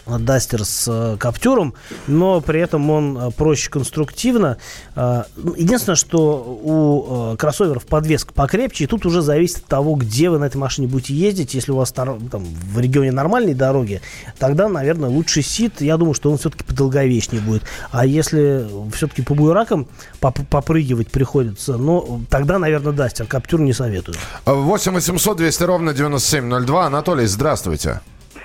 Дастер 0.06 0.64
с 0.64 0.86
э, 0.88 1.18
Каптюром, 1.18 1.74
но 2.08 2.40
при 2.42 2.60
этом 2.62 2.90
он 2.90 3.18
э, 3.18 3.32
проще 3.32 3.70
конструктивно. 3.70 4.58
Э, 4.96 5.24
единственное, 5.58 5.96
что 5.96 6.44
у 6.64 7.36
кроссоверов 7.38 7.86
подвеска 7.86 8.34
покрепче, 8.34 8.84
и 8.84 8.88
тут 8.88 9.06
уже 9.06 9.22
зависит 9.22 9.58
от 9.58 9.66
того, 9.66 9.96
где 9.96 10.30
вы 10.30 10.38
на 10.38 10.46
этой 10.46 10.58
машине 10.58 10.88
будете 10.88 11.14
ездить. 11.14 11.54
Если 11.54 11.72
у 11.72 11.76
вас 11.76 11.92
там, 11.92 12.20
в 12.20 12.80
регионе 12.80 13.12
нормальные 13.12 13.56
дороги, 13.56 14.02
тогда, 14.38 14.68
наверное, 14.68 15.10
лучший 15.10 15.44
сит. 15.44 15.82
Я 15.82 15.98
думаю, 15.98 16.14
что 16.14 16.32
он 16.32 16.38
все-таки 16.38 16.64
подолговечнее 16.64 17.42
будет. 17.42 17.64
А 17.92 18.06
если 18.06 18.68
все-таки 18.94 19.24
по 19.24 19.34
буеракам 19.34 19.88
поп 20.20 20.40
попрыгивать 20.50 21.10
приходится, 21.10 21.78
ну, 21.78 22.22
тогда, 22.30 22.60
наверное, 22.60 22.94
Дастер. 22.94 23.26
Каптюр 23.26 23.62
не 23.62 23.74
советую. 23.74 24.18
8 24.46 24.94
800 24.94 25.38
200 25.38 25.64
ровно 25.64 25.94
9702. 25.94 26.86
Анатолий, 26.86 27.26
здравствуйте. 27.26 28.02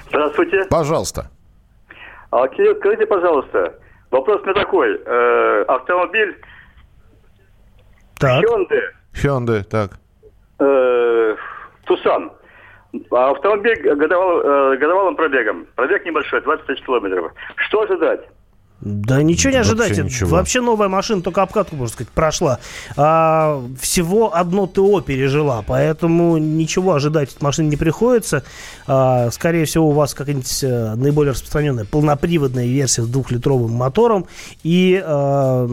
Здравствуйте. 0.09 0.64
Пожалуйста. 0.69 1.31
А, 2.31 2.49
Кирилл, 2.49 2.77
скажите, 2.77 3.07
пожалуйста, 3.07 3.75
вопрос 4.11 4.43
мне 4.45 4.55
такой. 4.55 5.01
Э, 5.05 5.65
автомобиль 5.69 6.37
так. 8.19 8.45
Hyundai. 8.45 8.83
Hyundai, 9.15 9.63
так. 9.65 9.93
Э, 10.59 11.37
Тусан. 11.87 12.31
Автомобиль 13.11 13.95
годовал, 13.95 14.41
э, 14.41 14.77
годовалым 14.77 15.17
пробегом. 15.17 15.67
Пробег 15.75 16.05
небольшой, 16.05 16.43
20 16.43 16.67
тысяч 16.67 16.85
километров. 16.85 17.33
Что 17.57 17.83
ожидать? 17.83 18.29
Да 18.81 19.23
ничего 19.23 19.53
не 19.53 19.59
ожидайте. 19.59 20.03
Вообще, 20.03 20.15
ничего. 20.15 20.31
Вообще 20.31 20.61
новая 20.63 20.89
машина 20.89 21.21
только 21.21 21.43
обкатку, 21.43 21.77
можно 21.77 21.93
сказать, 21.93 22.11
прошла. 22.13 22.61
А, 22.97 23.63
всего 23.79 24.35
одно 24.35 24.67
ТО 24.67 25.03
пережила, 25.03 25.63
поэтому 25.67 26.39
ничего 26.39 26.95
ожидать 26.95 27.35
от 27.35 27.43
машины 27.43 27.69
не 27.69 27.77
приходится. 27.77 28.43
А, 28.87 29.31
скорее 29.33 29.67
всего, 29.67 29.91
у 29.91 29.93
вас 29.93 30.15
какая-нибудь 30.15 30.65
а, 30.65 30.95
наиболее 30.97 31.33
распространенная 31.33 31.85
полноприводная 31.85 32.67
версия 32.67 33.03
с 33.03 33.07
двухлитровым 33.07 33.73
мотором 33.73 34.27
и 34.63 35.03
а, 35.05 35.69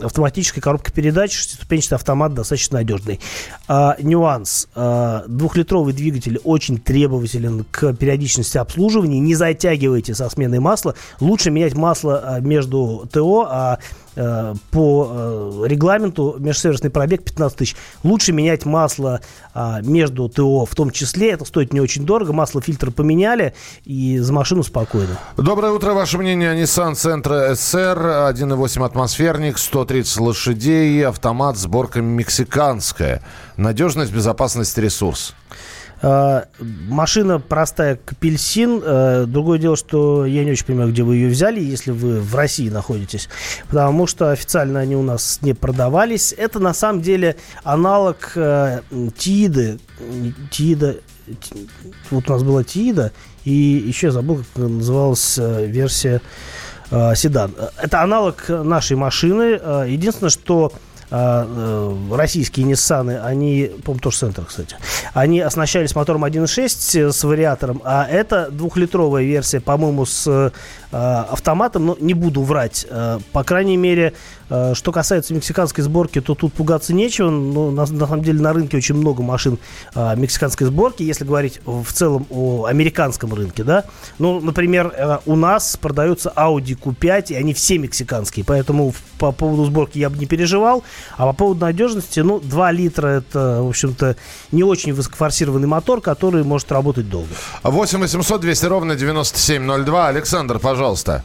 автоматическая 0.00 0.62
коробка 0.62 0.92
передач, 0.92 1.32
шестиступенчатый 1.32 1.96
автомат 1.96 2.34
достаточно 2.34 2.78
надежный. 2.78 3.18
А, 3.66 3.96
нюанс. 4.00 4.68
А, 4.76 5.24
двухлитровый 5.26 5.92
двигатель 5.92 6.38
очень 6.44 6.78
требователен 6.78 7.64
к 7.68 7.94
периодичности 7.94 8.58
обслуживания. 8.58 9.18
Не 9.18 9.34
затягивайте 9.34 10.14
со 10.14 10.28
сменой 10.28 10.60
масла. 10.60 10.94
Лучше 11.18 11.50
менять 11.50 11.74
масло 11.74 11.95
масло 11.96 12.20
а, 12.22 12.40
между 12.40 13.08
ТО, 13.10 13.46
а 13.48 13.78
э, 14.16 14.54
по 14.70 15.08
э, 15.10 15.62
регламенту 15.66 16.36
межсервисный 16.38 16.90
пробег 16.90 17.24
15 17.24 17.58
тысяч. 17.58 17.76
Лучше 18.02 18.32
менять 18.32 18.64
масло 18.64 19.20
а, 19.54 19.80
между 19.82 20.28
ТО 20.28 20.66
в 20.66 20.74
том 20.74 20.90
числе. 20.90 21.30
Это 21.30 21.44
стоит 21.44 21.72
не 21.72 21.80
очень 21.80 22.04
дорого. 22.04 22.32
Масло 22.32 22.60
фильтр 22.60 22.90
поменяли 22.90 23.54
и 23.84 24.18
за 24.18 24.32
машину 24.32 24.62
спокойно. 24.62 25.18
Доброе 25.36 25.72
утро. 25.72 25.92
Ваше 25.92 26.18
мнение 26.18 26.54
Nissan 26.54 26.92
Sentra 26.92 27.52
SR 27.52 28.32
1.8 28.32 28.84
атмосферник, 28.84 29.58
130 29.58 30.20
лошадей, 30.20 31.06
автомат, 31.06 31.56
сборка 31.56 32.00
мексиканская. 32.00 33.22
Надежность, 33.56 34.12
безопасность, 34.12 34.76
ресурс. 34.78 35.34
Э, 36.02 36.42
машина 36.58 37.38
простая, 37.38 37.96
капельсин. 37.96 38.82
Э, 38.84 39.24
другое 39.26 39.58
дело, 39.58 39.76
что 39.76 40.26
я 40.26 40.44
не 40.44 40.52
очень 40.52 40.66
понимаю, 40.66 40.92
где 40.92 41.02
вы 41.02 41.16
ее 41.16 41.28
взяли, 41.28 41.60
если 41.60 41.90
вы 41.90 42.20
в 42.20 42.34
России 42.34 42.68
находитесь. 42.68 43.28
Потому 43.68 44.06
что 44.06 44.30
официально 44.30 44.80
они 44.80 44.96
у 44.96 45.02
нас 45.02 45.40
не 45.42 45.54
продавались. 45.54 46.34
Это 46.36 46.58
на 46.58 46.74
самом 46.74 47.02
деле 47.02 47.36
аналог 47.64 48.32
э, 48.34 48.80
Тиды. 49.16 49.78
Тида. 50.50 50.96
Вот 52.10 52.28
у 52.28 52.32
нас 52.32 52.42
была 52.42 52.62
Тида. 52.62 53.12
И 53.44 53.52
еще 53.52 54.08
я 54.08 54.12
забыл, 54.12 54.38
как 54.38 54.68
называлась 54.68 55.38
версия 55.38 56.20
седан. 57.14 57.52
Это 57.82 58.02
аналог 58.02 58.48
нашей 58.48 58.96
машины. 58.96 59.60
Единственное, 59.88 60.30
что 60.30 60.72
российские 61.10 62.66
Ниссаны, 62.66 63.20
они, 63.20 63.70
по-моему, 63.84 64.00
тоже 64.00 64.18
центр, 64.18 64.44
кстати, 64.44 64.76
они 65.14 65.40
оснащались 65.40 65.94
мотором 65.94 66.24
1.6 66.24 67.12
с 67.12 67.24
вариатором, 67.24 67.80
а 67.84 68.06
это 68.08 68.50
двухлитровая 68.50 69.22
версия, 69.22 69.60
по-моему, 69.60 70.04
с 70.04 70.52
Э, 70.92 71.24
автоматом, 71.28 71.86
но 71.86 71.96
не 72.00 72.14
буду 72.14 72.42
врать. 72.42 72.86
Э, 72.88 73.18
по 73.32 73.42
крайней 73.42 73.76
мере, 73.76 74.12
э, 74.45 74.45
что 74.48 74.92
касается 74.92 75.34
мексиканской 75.34 75.82
сборки, 75.82 76.20
то 76.20 76.34
тут 76.34 76.52
пугаться 76.52 76.94
нечего. 76.94 77.30
Но 77.30 77.70
на, 77.70 77.86
на 77.86 78.06
самом 78.06 78.22
деле 78.22 78.40
на 78.40 78.52
рынке 78.52 78.76
очень 78.76 78.94
много 78.94 79.22
машин 79.22 79.58
мексиканской 79.94 80.66
сборки, 80.66 81.02
если 81.02 81.24
говорить 81.24 81.60
в 81.64 81.92
целом 81.92 82.26
о 82.30 82.66
американском 82.66 83.34
рынке, 83.34 83.64
да. 83.64 83.84
Ну, 84.18 84.40
например, 84.40 85.20
у 85.26 85.36
нас 85.36 85.76
продаются 85.76 86.32
Audi 86.36 86.78
Q5, 86.78 87.26
и 87.30 87.34
они 87.34 87.54
все 87.54 87.78
мексиканские, 87.78 88.44
поэтому 88.44 88.94
по 89.18 89.32
поводу 89.32 89.64
сборки 89.64 89.98
я 89.98 90.10
бы 90.10 90.18
не 90.18 90.26
переживал. 90.26 90.84
А 91.16 91.26
по 91.26 91.32
поводу 91.32 91.60
надежности, 91.62 92.20
ну, 92.20 92.38
2 92.40 92.72
литра 92.72 93.08
это, 93.08 93.62
в 93.62 93.68
общем-то, 93.68 94.16
не 94.52 94.62
очень 94.62 94.92
высокофорсированный 94.92 95.66
мотор, 95.66 96.00
который 96.00 96.44
может 96.44 96.70
работать 96.72 97.08
долго. 97.08 97.28
8 97.62 97.98
800 97.98 98.40
200 98.40 98.66
ровно 98.66 98.96
9702. 98.96 100.08
Александр, 100.08 100.58
пожалуйста. 100.58 101.24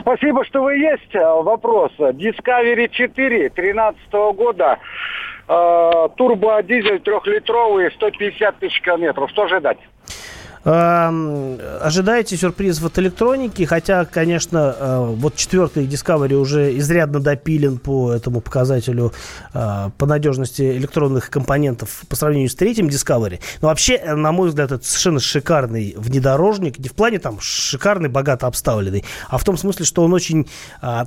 Спасибо, 0.00 0.44
что 0.44 0.62
вы 0.62 0.76
есть. 0.76 1.14
Э, 1.14 1.42
вопрос. 1.42 1.92
Discovery 1.98 2.88
4 2.88 3.50
13 3.50 4.12
года. 4.34 4.78
Э, 5.46 6.08
турбодизель 6.16 7.00
трехлитровый, 7.00 7.90
150 7.92 8.58
тысяч 8.58 8.80
километров. 8.80 9.30
Что 9.30 9.42
ожидать? 9.44 9.78
Ожидаете 10.64 12.38
сюрпризов 12.38 12.86
от 12.86 12.98
электроники, 12.98 13.64
хотя, 13.64 14.06
конечно, 14.06 14.74
э, 14.78 15.14
вот 15.18 15.36
четвертый 15.36 15.86
Discovery 15.86 16.32
уже 16.34 16.78
изрядно 16.78 17.20
допилен 17.20 17.76
по 17.76 18.12
этому 18.12 18.40
показателю 18.40 19.12
э, 19.52 19.90
по 19.98 20.06
надежности 20.06 20.62
электронных 20.78 21.28
компонентов 21.28 22.04
по 22.08 22.16
сравнению 22.16 22.48
с 22.48 22.54
третьим 22.54 22.86
Discovery. 22.86 23.40
Но 23.60 23.68
вообще, 23.68 23.96
э, 23.96 24.14
на 24.14 24.32
мой 24.32 24.48
взгляд, 24.48 24.72
это 24.72 24.82
совершенно 24.86 25.20
шикарный 25.20 25.94
внедорожник. 25.98 26.78
Не 26.78 26.88
в 26.88 26.94
плане 26.94 27.18
там 27.18 27.40
шикарный, 27.40 28.08
богато 28.08 28.46
обставленный, 28.46 29.04
а 29.28 29.36
в 29.36 29.44
том 29.44 29.58
смысле, 29.58 29.84
что 29.84 30.02
он 30.02 30.14
очень 30.14 30.46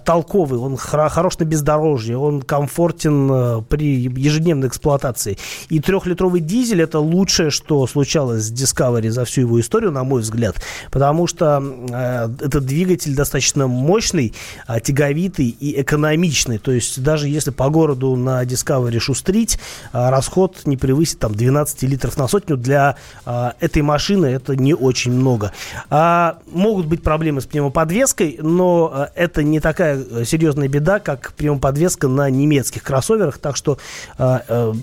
толковый, 0.05 0.59
он 0.59 0.77
хорош 0.77 1.39
на 1.39 1.45
бездорожье, 1.45 2.17
он 2.17 2.43
комфортен 2.43 3.63
при 3.65 4.03
ежедневной 4.03 4.67
эксплуатации. 4.67 5.39
И 5.69 5.79
трехлитровый 5.79 6.41
дизель 6.41 6.83
это 6.83 6.99
лучшее, 6.99 7.49
что 7.49 7.87
случалось 7.87 8.43
с 8.43 8.51
Discovery 8.51 9.09
за 9.09 9.25
всю 9.25 9.46
его 9.47 9.59
историю, 9.59 9.91
на 9.91 10.03
мой 10.03 10.21
взгляд, 10.21 10.55
потому 10.91 11.27
что 11.27 11.63
э, 11.89 12.29
этот 12.45 12.65
двигатель 12.65 13.15
достаточно 13.15 13.67
мощный, 13.67 14.33
э, 14.67 14.79
тяговитый 14.79 15.47
и 15.47 15.81
экономичный. 15.81 16.57
То 16.57 16.71
есть 16.71 17.01
даже 17.01 17.27
если 17.27 17.51
по 17.51 17.69
городу 17.69 18.15
на 18.15 18.43
Discovery 18.43 18.99
шустрить, 18.99 19.59
э, 19.93 20.09
расход 20.09 20.61
не 20.65 20.77
превысит 20.77 21.19
там 21.19 21.33
12 21.33 21.83
литров 21.83 22.17
на 22.17 22.27
сотню. 22.27 22.57
Для 22.57 22.95
э, 23.25 23.51
этой 23.59 23.81
машины 23.81 24.27
это 24.27 24.55
не 24.55 24.73
очень 24.73 25.11
много. 25.11 25.51
А, 25.89 26.39
могут 26.51 26.85
быть 26.87 27.01
проблемы 27.01 27.41
с 27.41 27.45
пневмоподвеской, 27.45 28.39
но 28.41 29.07
это 29.15 29.43
не 29.43 29.59
такая 29.59 29.97
э, 29.97 30.25
серьезная 30.25 30.67
беда, 30.67 30.99
как 30.99 31.33
пневмоподвеска 31.33 32.07
на 32.07 32.29
немецких 32.29 32.83
кроссоверах. 32.83 33.37
Так 33.37 33.55
что, 33.55 33.77
э, 34.17 34.39
э, 34.47 34.73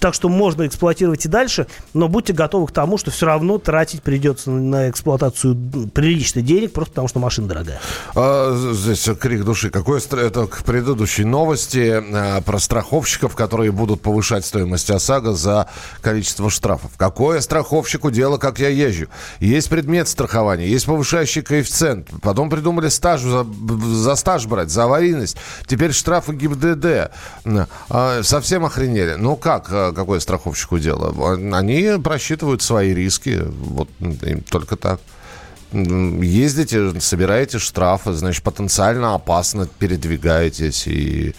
так 0.00 0.14
что 0.14 0.28
можно 0.28 0.66
эксплуатировать 0.66 1.24
и 1.26 1.28
дальше, 1.28 1.66
но 1.94 2.08
будьте 2.08 2.32
готовы 2.32 2.66
к 2.66 2.72
тому, 2.72 2.98
что 2.98 3.10
все 3.10 3.26
равно 3.26 3.58
тратить 3.58 4.02
придется 4.08 4.50
на 4.50 4.88
эксплуатацию 4.88 5.54
приличных 5.92 6.42
денег, 6.42 6.72
просто 6.72 6.92
потому 6.92 7.08
что 7.08 7.18
машина 7.18 7.46
дорогая. 7.46 7.78
А, 8.14 8.72
здесь 8.72 9.06
крик 9.20 9.44
души. 9.44 9.68
Какой 9.68 10.00
это 10.00 10.46
к 10.46 10.64
предыдущей 10.64 11.24
новости 11.24 11.92
а, 11.92 12.40
про 12.40 12.58
страховщиков, 12.58 13.36
которые 13.36 13.70
будут 13.70 14.00
повышать 14.00 14.46
стоимость 14.46 14.90
ОСАГО 14.90 15.34
за 15.34 15.68
количество 16.00 16.48
штрафов. 16.48 16.92
Какое 16.96 17.42
страховщику 17.42 18.10
дело, 18.10 18.38
как 18.38 18.60
я 18.60 18.70
езжу? 18.70 19.08
Есть 19.40 19.68
предмет 19.68 20.08
страхования, 20.08 20.66
есть 20.66 20.86
повышающий 20.86 21.42
коэффициент. 21.42 22.08
Потом 22.22 22.48
придумали 22.48 22.88
стаж 22.88 23.20
за, 23.20 23.46
за 23.92 24.16
стаж 24.16 24.46
брать, 24.46 24.70
за 24.70 24.84
аварийность. 24.84 25.36
Теперь 25.66 25.92
штрафы 25.92 26.32
ГИБДД. 26.32 27.10
А, 27.90 28.22
совсем 28.22 28.64
охренели. 28.64 29.16
Ну 29.18 29.36
как, 29.36 29.68
а, 29.70 29.92
какое 29.92 30.20
страховщику 30.20 30.78
дело? 30.78 31.14
Они 31.54 32.00
просчитывают 32.02 32.62
свои 32.62 32.94
риски. 32.94 33.42
Вот 33.44 33.90
только 34.50 34.76
так. 34.76 35.00
Ездите, 35.70 36.98
собираете 36.98 37.58
штрафы, 37.58 38.12
значит, 38.12 38.42
потенциально 38.42 39.14
опасно 39.14 39.68
передвигаетесь 39.78 40.86
и... 40.86 41.34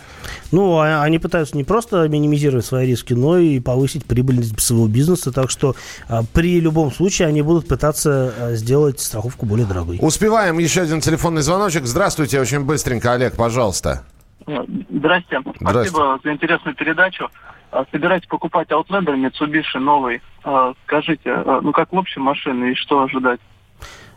Ну, 0.52 0.78
а 0.78 1.02
они 1.02 1.18
пытаются 1.18 1.58
не 1.58 1.64
просто 1.64 2.08
минимизировать 2.08 2.64
свои 2.64 2.86
риски, 2.86 3.14
но 3.14 3.40
и 3.40 3.60
повысить 3.60 4.06
прибыльность 4.06 4.60
своего 4.62 4.88
бизнеса. 4.88 5.32
Так 5.32 5.50
что 5.50 5.76
а, 6.08 6.22
при 6.32 6.60
любом 6.60 6.92
случае 6.92 7.28
они 7.28 7.42
будут 7.42 7.68
пытаться 7.68 8.34
а, 8.38 8.54
сделать 8.54 9.00
страховку 9.00 9.48
более 9.48 9.66
дорогой. 9.66 9.98
Успеваем 10.00 10.60
еще 10.60 10.82
один 10.82 11.02
телефонный 11.02 11.42
звоночек. 11.42 11.88
Здравствуйте, 11.88 12.40
очень 12.40 12.60
быстренько, 12.60 13.14
Олег, 13.14 13.36
пожалуйста. 13.36 14.04
Здрасте. 14.46 15.40
Спасибо 15.60 16.20
за 16.24 16.34
интересную 16.34 16.76
передачу. 16.76 17.30
А, 17.72 17.86
собираетесь 17.92 18.28
покупать 18.28 18.70
Outlander 18.70 19.16
Mitsubishi 19.16 19.80
новый. 19.80 20.22
А, 20.44 20.74
скажите, 20.86 21.32
а, 21.32 21.62
ну 21.62 21.72
как 21.72 21.92
в 21.92 21.98
общем 21.98 22.24
машины 22.24 22.72
и 22.72 22.76
что 22.76 23.04
ожидать? 23.04 23.40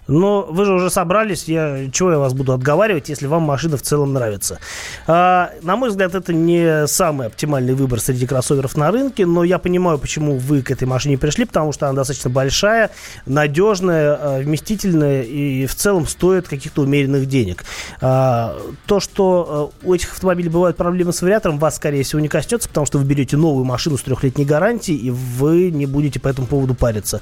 Но 0.09 0.43
вы 0.51 0.65
же 0.65 0.75
уже 0.75 0.91
собрались, 0.91 1.45
я, 1.45 1.89
чего 1.93 2.13
я 2.13 2.19
вас 2.19 2.35
буду 2.35 2.53
отговаривать, 2.53 3.09
если 3.09 3.27
вам 3.27 3.43
машина 3.43 3.77
в 3.77 3.83
целом 3.83 4.13
нравится. 4.13 4.59
А, 5.07 5.51
на 5.63 5.77
мой 5.77 5.91
взгляд, 5.91 6.15
это 6.15 6.33
не 6.33 6.87
самый 6.89 7.29
оптимальный 7.29 7.75
выбор 7.75 8.01
среди 8.01 8.27
кроссоверов 8.27 8.77
на 8.77 8.91
рынке, 8.91 9.27
но 9.27 9.45
я 9.45 9.59
понимаю, 9.59 9.99
почему 9.99 10.39
вы 10.39 10.63
к 10.63 10.71
этой 10.71 10.85
машине 10.85 11.19
пришли, 11.19 11.45
потому 11.45 11.73
что 11.73 11.87
она 11.87 11.97
достаточно 11.97 12.31
большая, 12.31 12.91
надежная, 13.27 14.19
а, 14.21 14.41
вместительная 14.41 15.23
и 15.23 15.67
в 15.67 15.75
целом 15.75 16.07
стоит 16.07 16.49
каких-то 16.49 16.83
умеренных 16.83 17.27
денег. 17.27 17.65
А, 18.01 18.59
то, 18.87 18.99
что 18.99 19.73
а, 19.83 19.87
у 19.87 19.95
этих 19.95 20.13
автомобилей 20.13 20.49
бывают 20.49 20.77
проблемы 20.77 21.13
с 21.13 21.23
вариатором, 21.23 21.59
вас, 21.59 21.77
скорее 21.77 22.03
всего, 22.03 22.21
не 22.21 22.29
коснется, 22.29 22.69
потому 22.69 22.87
что 22.87 22.99
вы 22.99 23.05
берете 23.05 23.37
новую 23.37 23.65
машину 23.65 23.97
с 23.97 24.03
трехлетней 24.03 24.45
гарантией, 24.45 24.97
и 24.97 25.11
вы 25.11 25.71
не 25.71 25.87
будете 25.87 26.19
по 26.19 26.27
этому 26.27 26.49
поводу 26.49 26.75
париться. 26.75 27.21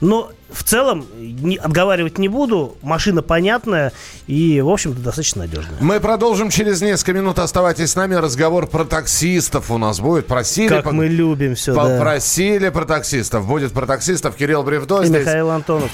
Но 0.00 0.32
в 0.52 0.64
целом 0.64 1.06
не, 1.18 1.56
отговаривать 1.56 2.18
не 2.22 2.28
буду. 2.28 2.76
Машина 2.80 3.20
понятная 3.20 3.92
и, 4.26 4.62
в 4.62 4.70
общем-то, 4.70 5.00
достаточно 5.00 5.42
надежная. 5.42 5.76
Мы 5.80 6.00
продолжим 6.00 6.48
через 6.48 6.80
несколько 6.80 7.12
минут. 7.12 7.38
Оставайтесь 7.38 7.90
с 7.90 7.96
нами. 7.96 8.14
Разговор 8.14 8.66
про 8.66 8.84
таксистов 8.84 9.70
у 9.70 9.76
нас 9.76 10.00
будет. 10.00 10.26
Просили... 10.26 10.68
Как 10.68 10.84
по... 10.84 10.92
мы 10.92 11.08
любим 11.08 11.54
все, 11.54 11.74
Попросили 11.74 12.66
да. 12.66 12.70
про 12.70 12.86
таксистов. 12.86 13.46
Будет 13.46 13.72
про 13.72 13.86
таксистов 13.86 14.36
Кирилл 14.36 14.62
Бревдо. 14.62 15.02
И 15.02 15.06
здесь... 15.06 15.26
Михаил 15.26 15.50
Антонов. 15.50 15.90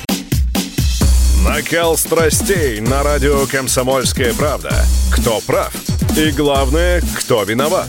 Накал 1.45 1.97
страстей 1.97 2.81
на 2.81 3.03
радио 3.03 3.47
«Комсомольская 3.47 4.35
правда». 4.35 4.71
Кто 5.11 5.41
прав? 5.41 5.73
И 6.17 6.31
главное, 6.33 7.01
кто 7.17 7.43
виноват? 7.45 7.89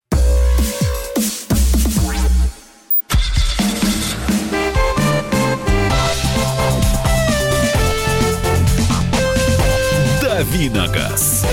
Давиногаз. 10.51 11.45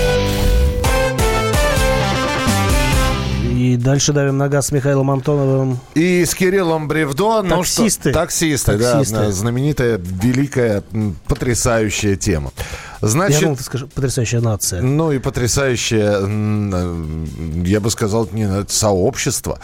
И 3.55 3.77
дальше 3.77 4.11
давим 4.11 4.37
на 4.37 4.49
газ 4.49 4.67
с 4.67 4.71
Михаилом 4.73 5.09
Антоновым. 5.09 5.79
И 5.95 6.25
с 6.25 6.35
Кириллом 6.35 6.89
Бревдо. 6.89 7.43
Таксисты. 7.43 7.49
Ну, 7.55 7.63
что, 7.63 8.11
таксисты, 8.11 8.77
таксисты, 8.77 9.15
да. 9.15 9.31
Знаменитая, 9.31 9.97
великая, 9.97 10.83
потрясающая 11.27 12.17
тема. 12.17 12.51
Значит, 12.99 13.37
я 13.37 13.43
думал, 13.43 13.57
ты 13.57 13.63
скажешь, 13.63 13.89
потрясающая 13.89 14.41
нация. 14.41 14.81
Ну 14.81 15.13
и 15.13 15.19
потрясающее, 15.19 17.65
я 17.65 17.79
бы 17.79 17.91
сказал, 17.91 18.27
не 18.33 18.65
сообщество. 18.67 19.61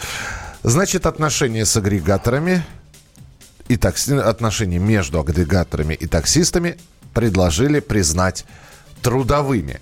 Значит, 0.62 1.04
отношения 1.04 1.66
с 1.66 1.76
агрегаторами 1.76 2.64
и 3.68 3.76
такси, 3.76 4.14
отношения 4.14 4.78
между 4.78 5.20
агрегаторами 5.20 5.92
и 5.92 6.06
таксистами 6.06 6.78
предложили 7.12 7.80
признать 7.80 8.46
трудовыми. 9.02 9.80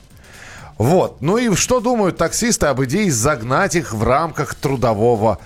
Вот. 0.78 1.20
Ну 1.20 1.38
и 1.38 1.54
что 1.54 1.80
думают 1.80 2.16
таксисты 2.16 2.66
об 2.66 2.82
идее 2.82 3.10
загнать 3.10 3.74
их 3.74 3.92
в 3.92 4.02
рамках 4.02 4.54
трудового 4.54 5.38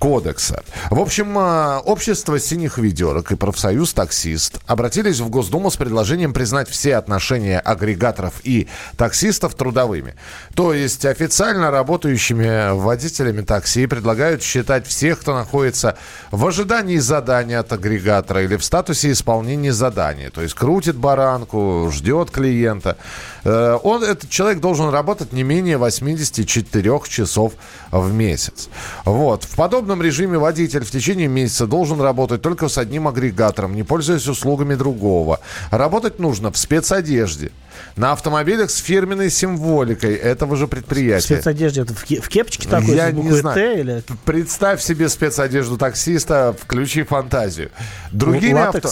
кодекса. 0.00 0.64
В 0.90 0.98
общем, 0.98 1.36
а, 1.38 1.80
общество 1.84 2.40
синих 2.40 2.78
ведерок 2.78 3.32
и 3.32 3.36
профсоюз 3.36 3.92
таксист 3.92 4.58
обратились 4.66 5.20
в 5.20 5.28
Госдуму 5.28 5.70
с 5.70 5.76
предложением 5.76 6.32
признать 6.32 6.70
все 6.70 6.96
отношения 6.96 7.60
агрегаторов 7.60 8.40
и 8.42 8.66
таксистов 8.96 9.54
трудовыми. 9.54 10.14
То 10.54 10.72
есть 10.72 11.04
официально 11.04 11.70
работающими 11.70 12.72
водителями 12.72 13.42
такси 13.42 13.86
предлагают 13.86 14.42
считать 14.42 14.86
всех, 14.86 15.20
кто 15.20 15.34
находится 15.34 15.98
в 16.30 16.46
ожидании 16.46 16.96
задания 16.96 17.60
от 17.60 17.70
агрегатора 17.72 18.42
или 18.42 18.56
в 18.56 18.64
статусе 18.64 19.12
исполнения 19.12 19.72
задания. 19.72 20.30
То 20.30 20.40
есть 20.40 20.54
крутит 20.54 20.96
баранку, 20.96 21.90
ждет 21.92 22.30
клиента. 22.30 22.96
Э, 23.44 23.78
он, 23.82 24.02
этот 24.02 24.30
человек 24.30 24.60
должен 24.60 24.88
работать 24.88 25.34
не 25.34 25.42
менее 25.42 25.76
84 25.76 27.00
часов 27.06 27.52
в 27.90 28.12
месяц. 28.14 28.70
Вот. 29.04 29.44
В 29.44 29.56
подобном 29.56 29.89
учебном 29.90 30.02
режиме 30.02 30.38
водитель 30.38 30.84
в 30.84 30.90
течение 30.90 31.26
месяца 31.26 31.66
должен 31.66 32.00
работать 32.00 32.42
только 32.42 32.68
с 32.68 32.78
одним 32.78 33.08
агрегатором, 33.08 33.74
не 33.74 33.82
пользуясь 33.82 34.28
услугами 34.28 34.76
другого. 34.76 35.40
Работать 35.70 36.20
нужно 36.20 36.52
в 36.52 36.56
спецодежде. 36.56 37.50
На 37.96 38.12
автомобилях 38.12 38.70
с 38.70 38.76
фирменной 38.76 39.30
символикой 39.30 40.14
этого 40.14 40.56
же 40.56 40.68
предприятия. 40.68 41.34
Спецодежде 41.34 41.82
это 41.82 41.94
в, 41.94 42.04
ке- 42.04 42.20
в 42.20 42.28
кепочке 42.28 42.68
такой, 42.68 42.94
Я 42.94 43.10
не 43.10 43.32
знаю. 43.32 43.54
Т 43.54 43.80
или 43.80 44.02
Представь 44.24 44.80
себе 44.80 45.08
спецодежду 45.08 45.76
таксиста, 45.76 46.54
включи 46.60 47.02
фантазию. 47.02 47.70
Другими 48.12 48.60
авто... 48.60 48.88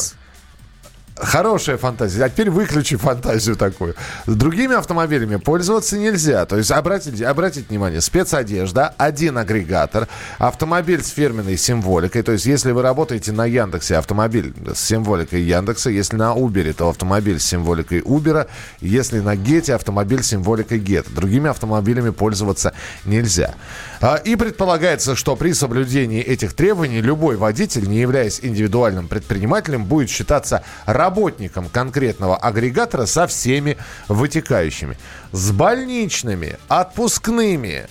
Хорошая 1.20 1.76
фантазия. 1.78 2.24
А 2.24 2.28
теперь 2.28 2.50
выключи 2.50 2.96
фантазию 2.96 3.56
такую. 3.56 3.94
Другими 4.26 4.76
автомобилями 4.76 5.36
пользоваться 5.36 5.98
нельзя. 5.98 6.46
То 6.46 6.56
есть 6.56 6.70
обратите, 6.70 7.26
обратите 7.26 7.66
внимание, 7.68 8.00
спецодежда, 8.00 8.94
один 8.96 9.38
агрегатор, 9.38 10.08
автомобиль 10.38 11.02
с 11.02 11.08
фирменной 11.08 11.56
символикой. 11.56 12.22
То 12.22 12.32
есть 12.32 12.46
если 12.46 12.72
вы 12.72 12.82
работаете 12.82 13.32
на 13.32 13.46
Яндексе, 13.46 13.96
автомобиль 13.96 14.54
с 14.74 14.80
символикой 14.80 15.42
Яндекса. 15.42 15.90
Если 15.90 16.16
на 16.16 16.34
Uber, 16.34 16.72
то 16.72 16.88
автомобиль 16.90 17.40
с 17.40 17.46
символикой 17.46 18.00
Uber. 18.00 18.46
Если 18.80 19.20
на 19.20 19.36
Гете, 19.36 19.74
автомобиль 19.74 20.22
с 20.22 20.28
символикой 20.28 20.78
Get. 20.78 21.12
Другими 21.12 21.50
автомобилями 21.50 22.10
пользоваться 22.10 22.72
нельзя. 23.04 23.54
А, 24.00 24.16
И 24.16 24.36
предполагается, 24.36 25.16
что 25.16 25.34
при 25.36 25.52
соблюдении 25.52 26.22
этих 26.22 26.54
требований 26.54 27.00
любой 27.00 27.36
водитель, 27.36 27.88
не 27.88 28.00
являясь 28.00 28.40
индивидуальным 28.42 29.08
предпринимателем, 29.08 29.84
будет 29.84 30.10
считаться 30.10 30.62
работником 31.08 31.68
конкретного 31.70 32.36
агрегатора 32.36 33.06
со 33.06 33.26
всеми 33.26 33.78
вытекающими. 34.08 34.98
С 35.32 35.50
больничными, 35.52 36.58
отпускными. 36.68 37.86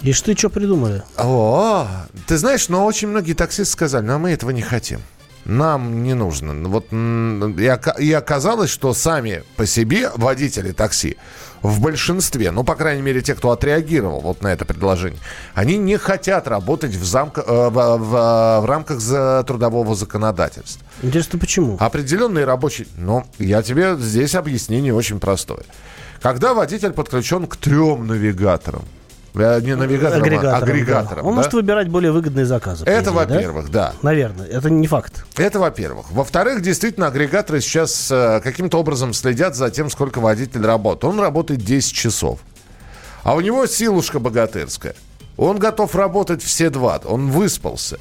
И 0.00 0.12
что, 0.12 0.34
что 0.36 0.48
придумали? 0.48 1.02
О, 1.18 1.86
ты 2.26 2.38
знаешь, 2.38 2.70
но 2.70 2.86
очень 2.86 3.08
многие 3.08 3.34
таксисты 3.34 3.72
сказали, 3.72 4.06
ну 4.06 4.14
а 4.14 4.18
мы 4.18 4.30
этого 4.30 4.50
не 4.50 4.62
хотим. 4.62 5.00
Нам 5.44 6.02
не 6.02 6.14
нужно. 6.14 6.54
Вот 6.68 6.90
и 6.92 8.12
оказалось, 8.12 8.70
что 8.70 8.94
сами 8.94 9.42
по 9.56 9.66
себе 9.66 10.10
водители 10.16 10.72
такси 10.72 11.18
в 11.62 11.80
большинстве, 11.80 12.50
ну, 12.50 12.64
по 12.64 12.74
крайней 12.74 13.02
мере, 13.02 13.20
те, 13.20 13.34
кто 13.34 13.50
отреагировал 13.50 14.20
вот 14.20 14.42
на 14.42 14.48
это 14.48 14.64
предложение, 14.64 15.20
они 15.54 15.76
не 15.78 15.96
хотят 15.98 16.48
работать 16.48 16.94
в, 16.94 17.02
замка- 17.04 17.44
э, 17.46 17.68
в, 17.68 17.98
в- 17.98 18.60
в 18.62 18.64
рамках 18.66 19.00
за- 19.00 19.44
трудового 19.46 19.94
законодательства. 19.94 20.86
Интересно, 21.02 21.38
почему? 21.38 21.76
Определенный 21.80 22.44
рабочий... 22.44 22.88
Ну, 22.96 23.24
я 23.38 23.62
тебе 23.62 23.96
здесь 23.98 24.34
объяснение 24.34 24.94
очень 24.94 25.20
простое. 25.20 25.64
Когда 26.22 26.54
водитель 26.54 26.92
подключен 26.92 27.46
к 27.46 27.56
трем 27.56 28.06
навигаторам, 28.06 28.84
э, 29.34 29.60
не 29.60 29.76
навигаторам, 29.76 30.22
а 30.22 30.56
Агрегатором, 30.56 31.22
да. 31.22 31.28
Он 31.28 31.34
да? 31.34 31.36
может 31.36 31.52
выбирать 31.52 31.88
более 31.88 32.12
выгодные 32.12 32.46
заказы. 32.46 32.84
Это 32.84 33.00
идее, 33.00 33.04
да? 33.04 33.12
во-первых, 33.12 33.70
да. 33.70 33.92
Наверное, 34.02 34.46
это 34.46 34.70
не 34.70 34.86
факт. 34.86 35.24
Это 35.36 35.58
во-первых. 35.58 36.10
Во-вторых, 36.10 36.62
действительно, 36.62 37.06
агрегаторы 37.06 37.60
сейчас 37.60 38.10
э, 38.10 38.40
каким-то 38.42 38.78
образом 38.78 39.12
следят 39.12 39.54
за 39.54 39.70
тем, 39.70 39.90
сколько 39.90 40.20
водитель 40.20 40.64
работает. 40.64 41.04
Он 41.04 41.20
работает 41.20 41.60
10 41.60 41.92
часов. 41.92 42.40
А 43.22 43.34
у 43.34 43.40
него 43.40 43.66
силушка 43.66 44.18
богатырская. 44.18 44.94
Он 45.36 45.58
готов 45.58 45.94
работать 45.94 46.42
все 46.42 46.70
два. 46.70 47.00
Он 47.04 47.30
выспался. 47.30 47.98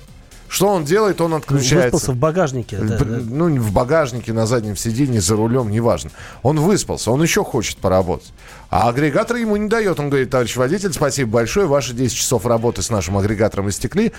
Что 0.50 0.68
он 0.70 0.84
делает? 0.84 1.22
Он 1.22 1.36
отключается. 1.36 1.92
Выспался 1.92 2.12
в 2.12 2.16
багажнике. 2.18 2.78
да, 2.78 2.98
да. 2.98 3.06
Ну, 3.24 3.56
в 3.62 3.72
багажнике, 3.72 4.34
на 4.34 4.48
заднем 4.48 4.76
сиденье, 4.76 5.22
за 5.22 5.36
рулем, 5.36 5.70
неважно. 5.70 6.10
Он 6.42 6.60
выспался, 6.60 7.12
он 7.12 7.22
еще 7.22 7.44
хочет 7.44 7.78
поработать. 7.78 8.34
А 8.72 8.90
агрегатор 8.90 9.38
ему 9.38 9.56
не 9.58 9.70
дает. 9.70 10.00
Он 10.00 10.10
говорит, 10.10 10.32
товарищ 10.32 10.56
водитель, 10.58 10.92
спасибо 10.92 11.30
большое, 11.32 11.68
ваши 11.68 11.94
10 11.94 12.16
часов 12.18 12.46
работы 12.48 12.82
с 12.82 12.90
нашим 12.90 13.18
агрегатором 13.18 13.70
истекли. 13.70 14.12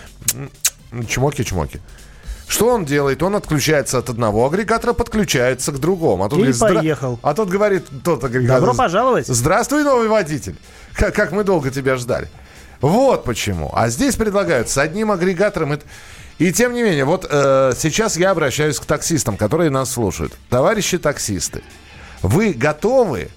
Чмоки-чмоки. 0.93 1.81
Что 2.47 2.69
он 2.75 2.85
делает? 2.85 3.23
Он 3.23 3.37
отключается 3.37 3.99
от 3.99 4.09
одного 4.11 4.45
агрегатора, 4.47 4.93
подключается 4.93 5.71
к 5.73 5.79
другому. 5.79 6.25
А 6.25 6.29
тот 6.29 6.38
И 6.38 6.43
говорит, 6.43 6.57
«Здра-» 6.57 6.75
поехал. 6.75 7.19
А 7.23 7.35
тот 7.35 7.49
говорит, 7.49 7.85
тот 8.05 8.25
агрегатор. 8.25 8.61
Добро 8.61 8.75
пожаловать. 8.75 9.27
Здравствуй, 9.29 9.85
новый 9.85 10.09
водитель. 10.09 10.57
Как, 10.95 11.14
как 11.14 11.31
мы 11.31 11.45
долго 11.45 11.71
тебя 11.71 11.97
ждали. 11.97 12.29
Вот 12.81 13.25
почему. 13.25 13.71
А 13.73 13.88
здесь 13.88 14.16
предлагают 14.16 14.69
с 14.69 14.79
одним 14.79 15.11
агрегатором. 15.12 15.73
это- 15.73 15.85
И 16.40 16.53
тем 16.53 16.72
не 16.72 16.83
менее, 16.83 17.05
вот 17.05 17.26
э, 17.29 17.72
сейчас 17.76 18.16
я 18.16 18.31
обращаюсь 18.31 18.81
к 18.81 18.87
таксистам, 18.87 19.37
которые 19.37 19.68
нас 19.68 19.92
слушают. 19.92 20.33
Товарищи 20.48 20.96
таксисты, 20.96 21.62
вы 22.22 22.55
готовы 22.55 23.29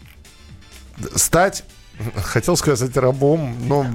стать 1.16 1.66
Хотел 2.16 2.58
сказать 2.58 2.98
рабом, 2.98 3.56
но 3.68 3.86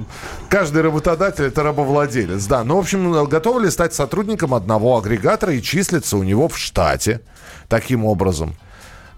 каждый 0.49 0.81
работодатель 0.83 1.43
это 1.43 1.63
рабовладелец, 1.63 2.45
да. 2.45 2.63
Ну, 2.63 2.77
в 2.77 2.79
общем, 2.79 3.25
готовы 3.25 3.63
ли 3.63 3.69
стать 3.69 3.93
сотрудником 3.93 4.53
одного 4.53 4.97
агрегатора 4.97 5.53
и 5.53 5.61
числиться 5.61 6.15
у 6.15 6.23
него 6.23 6.47
в 6.47 6.57
штате 6.57 7.19
таким 7.67 8.05
образом? 8.05 8.55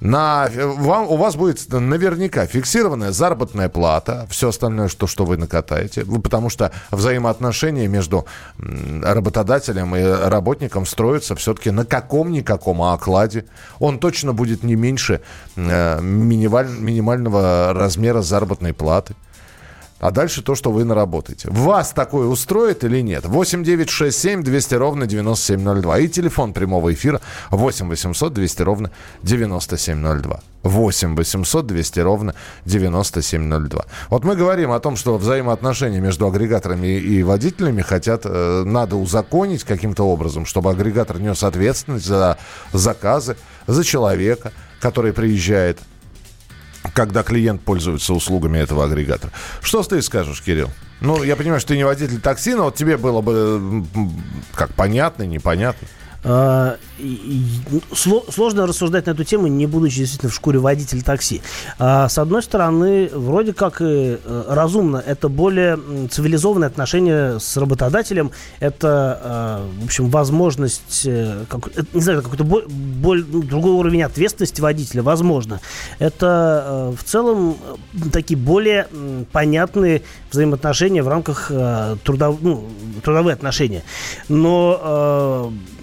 На, 0.02 0.50
вам, 0.56 1.08
у 1.08 1.16
вас 1.16 1.36
будет 1.36 1.72
наверняка 1.72 2.48
фиксированная 2.48 3.12
заработная 3.12 3.70
плата, 3.70 4.26
все 4.32 4.50
остальное, 4.50 4.88
что, 4.88 5.06
что 5.06 5.26
вы 5.26 5.38
накатаете. 5.38 6.04
Вы- 6.04 6.20
Потому 6.22 6.50
что 6.50 6.72
взаимоотношения 6.90 7.88
между 7.88 8.26
работодателем 8.58 9.96
и 9.96 10.02
работником 10.04 10.88
строятся 10.88 11.36
все-таки 11.36 11.70
на 11.70 11.86
каком-никаком 11.86 12.82
окладе. 12.82 13.46
Он 13.80 14.00
точно 14.00 14.34
будет 14.34 14.64
не 14.64 14.76
меньше 14.76 15.22
э, 15.56 16.00
минималь- 16.02 16.80
минимального 16.80 17.72
размера 17.74 18.22
заработной 18.22 18.74
платы. 18.74 19.16
А 20.02 20.10
дальше 20.10 20.42
то, 20.42 20.56
что 20.56 20.72
вы 20.72 20.84
наработаете. 20.84 21.48
Вас 21.52 21.92
такое 21.92 22.26
устроит 22.26 22.84
или 22.84 23.02
нет? 23.02 23.24
8 23.26 23.64
9 23.64 23.90
6 23.90 24.18
7 24.18 24.44
200 24.44 24.74
ровно 24.74 25.06
9702. 25.06 26.00
И 26.00 26.08
телефон 26.08 26.54
прямого 26.54 26.92
эфира 26.92 27.22
8 27.52 27.88
800 27.88 28.34
200 28.34 28.62
ровно 28.64 28.92
9702. 29.22 30.42
8 30.64 31.16
800 31.16 31.68
200 31.68 32.00
ровно 32.00 32.34
9702. 32.66 33.86
Вот 34.10 34.24
мы 34.24 34.36
говорим 34.36 34.72
о 34.72 34.80
том, 34.80 34.96
что 34.96 35.18
взаимоотношения 35.20 36.00
между 36.00 36.26
агрегаторами 36.26 36.98
и 36.98 37.22
водителями 37.22 37.84
хотят, 37.84 38.24
э, 38.26 38.64
надо 38.66 38.96
узаконить 38.96 39.64
каким-то 39.64 40.04
образом, 40.08 40.48
чтобы 40.48 40.72
агрегатор 40.72 41.20
нес 41.20 41.44
ответственность 41.44 42.06
за 42.06 42.40
заказы, 42.74 43.38
за 43.68 43.84
человека, 43.84 44.52
который 44.80 45.14
приезжает 45.14 45.80
когда 46.93 47.23
клиент 47.23 47.62
пользуется 47.62 48.13
услугами 48.13 48.58
этого 48.58 48.86
агрегатора. 48.86 49.32
Что 49.62 49.84
ты 49.84 50.01
скажешь, 50.01 50.41
Кирилл? 50.41 50.69
Ну, 50.99 51.23
я 51.23 51.36
понимаю, 51.36 51.60
что 51.60 51.69
ты 51.69 51.77
не 51.77 51.84
водитель 51.84 52.19
такси, 52.19 52.54
но 52.54 52.65
вот 52.65 52.75
тебе 52.75 52.97
было 52.97 53.21
бы 53.21 53.86
как 54.54 54.73
понятно, 54.73 55.23
непонятно. 55.23 55.88
А, 56.23 56.77
Сложно 57.95 58.67
рассуждать 58.67 59.07
на 59.07 59.12
эту 59.12 59.23
тему, 59.23 59.47
не 59.47 59.65
будучи 59.65 59.97
действительно 59.97 60.29
в 60.31 60.36
шкуре 60.36 60.60
водителя 60.60 61.01
такси. 61.01 61.41
А, 61.79 62.07
С 62.10 62.17
одной 62.19 62.43
стороны, 62.43 63.10
вроде 63.13 63.53
как 63.53 63.81
э, 63.81 64.17
разумно, 64.47 64.97
это 65.03 65.29
более 65.29 65.79
цивилизованное 66.12 66.67
отношение 66.67 67.39
с 67.39 67.57
работодателем, 67.57 68.31
это, 68.60 69.63
э, 69.73 69.81
в 69.81 69.86
общем, 69.86 70.10
возможность, 70.10 71.03
э, 71.05 71.45
как- 71.49 71.69
это, 71.75 71.86
не 71.93 72.01
знаю, 72.01 72.21
какой-то 72.21 72.43
бо- 72.43 72.67
боль- 72.67 73.25
ну, 73.27 73.41
другой 73.41 73.71
уровень 73.71 74.03
ответственности 74.03 74.62
водителя, 74.62 75.01
возможно. 75.01 75.60
Это 75.97 76.91
э, 76.91 76.95
в 76.97 77.03
целом 77.03 77.57
э, 77.95 78.10
такие 78.12 78.38
более 78.38 78.88
понятные 79.31 80.03
взаимоотношения 80.31 81.01
в 81.01 81.07
рамках 81.07 81.47
э, 81.49 81.95
трудов- 82.03 82.38
ну, 82.41 82.65
трудовые 83.03 83.34
отношения. 83.34 83.81
Но 84.29 85.49
э, 85.51 85.81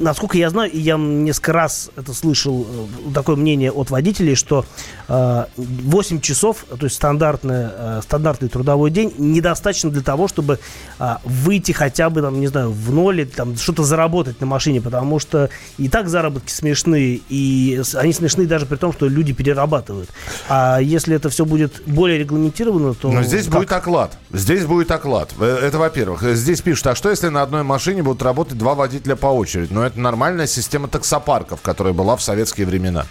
насколько 0.00 0.36
я 0.36 0.50
знаю, 0.50 0.70
я 0.74 0.96
несколько 0.96 1.52
раз 1.52 1.90
это 1.96 2.12
слышал, 2.14 2.66
э, 2.68 3.12
такое 3.14 3.36
мнение 3.36 3.70
от 3.70 3.90
водителей, 3.90 4.34
что 4.34 4.64
э, 5.08 5.44
8 5.56 6.20
часов, 6.20 6.64
то 6.68 6.84
есть 6.84 6.96
стандартный, 6.96 7.68
э, 7.70 8.00
стандартный 8.02 8.48
трудовой 8.48 8.90
день, 8.90 9.12
недостаточно 9.18 9.90
для 9.90 10.02
того, 10.02 10.26
чтобы 10.28 10.58
э, 10.98 11.16
выйти 11.24 11.72
хотя 11.72 12.10
бы, 12.10 12.22
там, 12.22 12.40
не 12.40 12.48
знаю, 12.48 12.72
в 12.72 12.92
ноль, 12.92 13.26
там, 13.26 13.56
что-то 13.56 13.84
заработать 13.84 14.40
на 14.40 14.46
машине, 14.46 14.80
потому 14.80 15.18
что 15.18 15.50
и 15.78 15.88
так 15.88 16.08
заработки 16.08 16.50
смешные, 16.50 17.20
и 17.28 17.82
они 17.94 18.12
смешные 18.12 18.46
даже 18.46 18.66
при 18.66 18.76
том, 18.76 18.92
что 18.92 19.06
люди 19.08 19.32
перерабатывают. 19.32 20.10
А 20.48 20.78
если 20.80 21.14
это 21.14 21.28
все 21.28 21.44
будет 21.44 21.82
более 21.86 22.18
регламентировано, 22.18 22.94
то... 22.94 23.10
Но 23.10 23.22
здесь 23.22 23.44
как? 23.44 23.54
будет 23.54 23.72
оклад. 23.72 24.16
Здесь 24.32 24.64
будет 24.64 24.90
оклад. 24.90 25.34
Э, 25.38 25.58
Это 25.62 25.78
во-первых. 25.78 26.22
Э, 26.22 26.34
Здесь 26.34 26.62
пишут, 26.62 26.86
а 26.86 26.94
что 26.94 27.10
если 27.10 27.28
на 27.28 27.42
одной 27.42 27.62
машине 27.62 28.02
будут 28.02 28.22
работать 28.22 28.56
два 28.56 28.74
водителя 28.74 29.16
по 29.16 29.26
очереди? 29.26 29.68
Ну, 29.72 29.82
это 29.90 30.00
нормальная 30.00 30.46
система 30.46 30.88
таксопарков, 30.88 31.60
которая 31.62 31.92
была 31.92 32.16
в 32.16 32.22
советские 32.22 32.66
времена. 32.66 33.04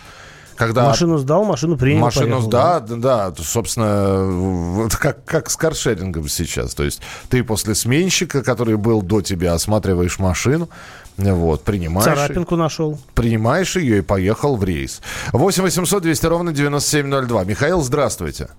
Когда 0.60 0.88
Машину 0.88 1.18
сдал, 1.18 1.46
машину 1.46 1.78
принял, 1.78 2.02
Машину, 2.02 2.32
поехал, 2.32 2.50
да, 2.50 2.80
да, 2.82 3.30
да, 3.30 3.34
собственно, 3.38 4.26
вот 4.26 4.94
как, 4.94 5.24
как 5.24 5.50
с 5.50 5.56
каршерингом 5.56 6.28
сейчас. 6.28 6.76
То 6.76 6.84
есть 6.84 7.02
ты 7.30 7.46
после 7.46 7.76
сменщика, 7.76 8.44
который 8.44 8.76
был 8.76 9.02
до 9.02 9.22
тебя, 9.22 9.54
осматриваешь 9.54 10.20
машину, 10.20 10.68
вот, 11.16 11.64
принимаешь... 11.64 12.04
Царапинку 12.04 12.58
нашел. 12.58 13.00
Принимаешь 13.16 13.78
ее 13.78 14.00
и 14.00 14.02
поехал 14.02 14.58
в 14.58 14.64
рейс. 14.66 15.02
8 15.32 15.64
800 15.64 16.04
200 16.04 16.26
ровно 16.26 16.52
9702. 16.52 17.46
Михаил, 17.46 17.82
здравствуйте. 17.82 18.50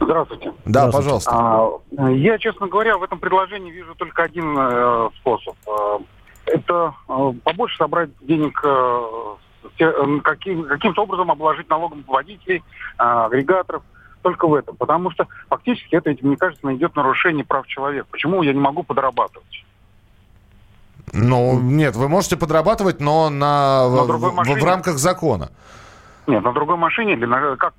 Здравствуйте. 0.00 0.52
Да, 0.64 0.90
пожалуйста. 0.90 1.30
А, 1.32 2.08
я, 2.10 2.38
честно 2.38 2.66
говоря, 2.66 2.98
в 2.98 3.04
этом 3.04 3.20
предложении 3.20 3.70
вижу 3.70 3.94
только 3.94 4.24
один 4.24 4.56
э, 4.58 5.10
способ. 5.20 5.54
Это 6.50 6.94
э, 7.08 7.32
побольше 7.44 7.76
собрать 7.76 8.10
денег, 8.20 8.60
э, 8.64 9.00
э, 9.78 10.20
каким, 10.22 10.64
каким-то 10.64 11.02
образом 11.02 11.30
обложить 11.30 11.68
налогом 11.68 12.04
водителей, 12.06 12.62
агрегаторов. 12.96 13.82
Только 14.22 14.46
в 14.46 14.54
этом. 14.54 14.76
Потому 14.76 15.10
что 15.10 15.26
фактически 15.48 15.94
это, 15.96 16.14
мне 16.20 16.36
кажется, 16.36 16.74
идет 16.74 16.94
нарушение 16.94 17.42
прав 17.42 17.66
человека. 17.66 18.06
Почему 18.10 18.42
я 18.42 18.52
не 18.52 18.60
могу 18.60 18.82
подрабатывать? 18.82 19.64
Ну, 21.12 21.58
нет, 21.58 21.96
вы 21.96 22.08
можете 22.08 22.36
подрабатывать, 22.36 23.00
но 23.00 23.30
на, 23.30 23.88
На 23.88 24.02
в, 24.04 24.60
в 24.60 24.64
рамках 24.64 24.98
закона. 24.98 25.50
Нет, 26.26 26.44
на 26.44 26.52
другой 26.52 26.76
машине 26.76 27.14
или 27.14 27.24
на 27.24 27.56
как? 27.56 27.74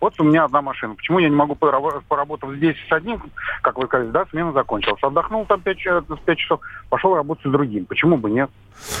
Вот 0.00 0.14
у 0.20 0.24
меня 0.24 0.44
одна 0.44 0.62
машина. 0.62 0.94
Почему 0.94 1.18
я 1.18 1.28
не 1.28 1.36
могу 1.36 1.54
порабо- 1.54 2.02
поработав 2.08 2.54
здесь 2.54 2.76
с 2.88 2.92
одним, 2.92 3.22
как 3.62 3.78
вы 3.78 3.86
сказали, 3.86 4.10
да, 4.10 4.24
смена 4.30 4.52
закончилась. 4.52 5.02
Отдохнул 5.02 5.44
там 5.46 5.60
5, 5.60 5.78
часов, 5.78 6.60
пошел 6.88 7.14
работать 7.14 7.46
с 7.46 7.50
другим. 7.50 7.84
Почему 7.86 8.16
бы 8.16 8.30
нет? 8.30 8.50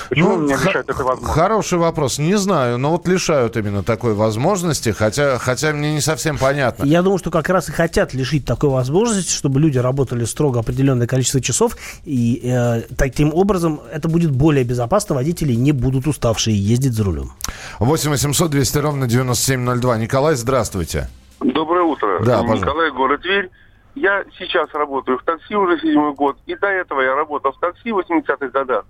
Почему 0.08 0.36
меня 0.36 0.54
Ну, 0.54 0.60
х- 0.62 0.68
лишают 0.68 0.88
этой 0.88 1.04
возможности? 1.04 1.38
Хороший 1.40 1.78
вопрос. 1.78 2.18
Не 2.18 2.36
знаю, 2.36 2.78
но 2.78 2.90
вот 2.92 3.08
лишают 3.08 3.56
именно 3.56 3.82
такой 3.82 4.14
возможности, 4.14 4.90
хотя, 4.90 5.38
хотя 5.38 5.72
мне 5.72 5.94
не 5.94 6.00
совсем 6.00 6.38
понятно. 6.38 6.84
Я 6.84 7.02
думаю, 7.02 7.18
что 7.18 7.30
как 7.32 7.48
раз 7.48 7.68
и 7.68 7.72
хотят 7.72 8.14
лишить 8.14 8.44
такой 8.44 8.70
возможности, 8.70 9.32
чтобы 9.32 9.58
люди 9.60 9.78
работали 9.78 10.24
строго 10.24 10.60
определенное 10.60 11.08
количество 11.08 11.40
часов, 11.40 11.76
и 12.04 12.40
э, 12.44 12.82
таким 12.96 13.34
образом 13.34 13.80
это 13.92 14.08
будет 14.08 14.30
более 14.30 14.62
безопасно, 14.64 15.16
водители 15.16 15.54
не 15.54 15.72
будут 15.72 16.06
уставшие 16.06 16.56
ездить 16.56 16.92
за 16.92 17.02
рулем. 17.04 17.32
8 17.80 18.10
800 18.10 18.50
200 18.50 18.73
ровно 18.80 19.06
9702. 19.06 19.98
Николай, 19.98 20.34
здравствуйте. 20.34 21.08
Доброе 21.40 21.82
утро. 21.82 22.18
Да, 22.20 22.40
пожалуйста. 22.40 22.66
Николай, 22.66 22.90
город 22.90 23.22
Тверь. 23.22 23.50
Я 23.94 24.24
сейчас 24.38 24.72
работаю 24.72 25.18
в 25.18 25.22
такси 25.22 25.54
уже 25.54 25.78
седьмой 25.80 26.14
год, 26.14 26.36
и 26.46 26.56
до 26.56 26.66
этого 26.66 27.00
я 27.00 27.14
работал 27.14 27.52
в 27.52 27.60
такси 27.60 27.92
в 27.92 27.98
80-х 27.98 28.48
годах. 28.48 28.84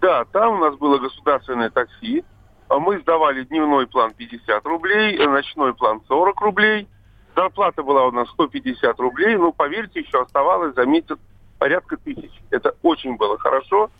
Да, 0.00 0.24
там 0.26 0.54
у 0.54 0.58
нас 0.58 0.76
было 0.76 0.98
государственное 0.98 1.68
такси, 1.68 2.24
а 2.68 2.78
мы 2.78 2.98
сдавали 3.00 3.44
дневной 3.44 3.86
план 3.86 4.12
50 4.16 4.64
рублей, 4.66 5.16
э, 5.16 5.28
ночной 5.28 5.74
план 5.74 6.00
40 6.08 6.40
рублей. 6.40 6.88
Зарплата 7.34 7.82
была 7.82 8.06
у 8.06 8.12
нас 8.12 8.28
150 8.30 8.98
рублей, 8.98 9.36
но, 9.36 9.52
поверьте, 9.52 10.00
еще 10.00 10.22
оставалось 10.22 10.74
за 10.74 10.86
месяц 10.86 11.18
порядка 11.58 11.96
тысяч. 11.98 12.32
Это 12.50 12.74
очень 12.82 13.16
было 13.16 13.38
хорошо. 13.38 13.90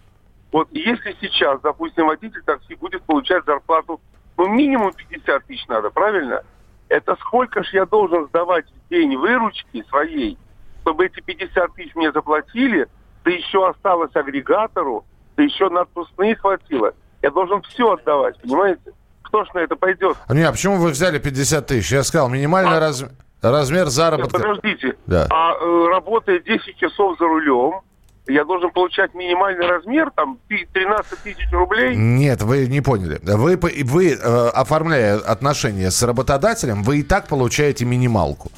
Вот 0.52 0.68
если 0.72 1.14
сейчас, 1.20 1.60
допустим, 1.60 2.06
водитель 2.06 2.42
такси 2.44 2.76
будет 2.76 3.02
получать 3.02 3.44
зарплату, 3.44 4.00
ну, 4.36 4.46
минимум 4.48 4.92
50 4.92 5.44
тысяч 5.46 5.66
надо, 5.68 5.90
правильно? 5.90 6.42
Это 6.88 7.16
сколько 7.16 7.62
ж 7.64 7.68
я 7.72 7.86
должен 7.86 8.26
сдавать 8.28 8.66
в 8.66 8.90
день 8.90 9.16
выручки 9.16 9.84
своей, 9.88 10.38
чтобы 10.82 11.06
эти 11.06 11.20
50 11.20 11.74
тысяч 11.74 11.94
мне 11.94 12.12
заплатили, 12.12 12.86
да 13.24 13.30
еще 13.30 13.68
осталось 13.68 14.14
агрегатору, 14.14 15.04
да 15.36 15.42
еще 15.42 15.68
на 15.68 15.80
отпускные 15.82 16.36
хватило. 16.36 16.92
Я 17.22 17.30
должен 17.30 17.60
все 17.62 17.92
отдавать, 17.92 18.40
понимаете? 18.40 18.92
Кто 19.22 19.44
ж 19.44 19.48
на 19.54 19.58
это 19.60 19.74
пойдет? 19.74 20.16
Не, 20.28 20.42
а 20.44 20.52
почему 20.52 20.76
вы 20.76 20.90
взяли 20.90 21.18
50 21.18 21.66
тысяч? 21.66 21.90
Я 21.90 22.04
сказал, 22.04 22.28
минимальный 22.28 22.78
раз- 22.78 23.04
размер 23.42 23.86
заработка. 23.86 24.38
подождите. 24.38 24.96
Да. 25.06 25.26
А 25.30 25.54
э, 25.54 25.86
работая 25.90 26.38
10 26.38 26.76
часов 26.76 27.18
за 27.18 27.24
рулем, 27.24 27.80
я 28.28 28.44
должен 28.44 28.70
получать 28.70 29.14
минимальный 29.14 29.66
размер, 29.66 30.10
там, 30.14 30.38
пи- 30.48 30.66
13 30.72 31.18
тысяч 31.20 31.50
рублей. 31.52 31.94
Нет, 31.96 32.42
вы 32.42 32.66
не 32.66 32.80
поняли. 32.80 33.20
Вы, 33.22 33.56
вы 33.56 34.12
э, 34.12 34.48
оформляя 34.48 35.16
отношения 35.18 35.90
с 35.90 36.02
работодателем, 36.02 36.82
вы 36.82 36.98
и 36.98 37.02
так 37.02 37.28
получаете 37.28 37.84
минималку. 37.84 38.50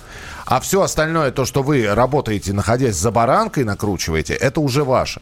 А 0.46 0.60
все 0.60 0.80
остальное, 0.80 1.30
то, 1.30 1.44
что 1.44 1.62
вы 1.62 1.86
работаете, 1.94 2.54
находясь 2.54 2.96
за 2.96 3.10
баранкой, 3.10 3.64
накручиваете, 3.64 4.32
это 4.34 4.60
уже 4.60 4.82
ваше. 4.82 5.20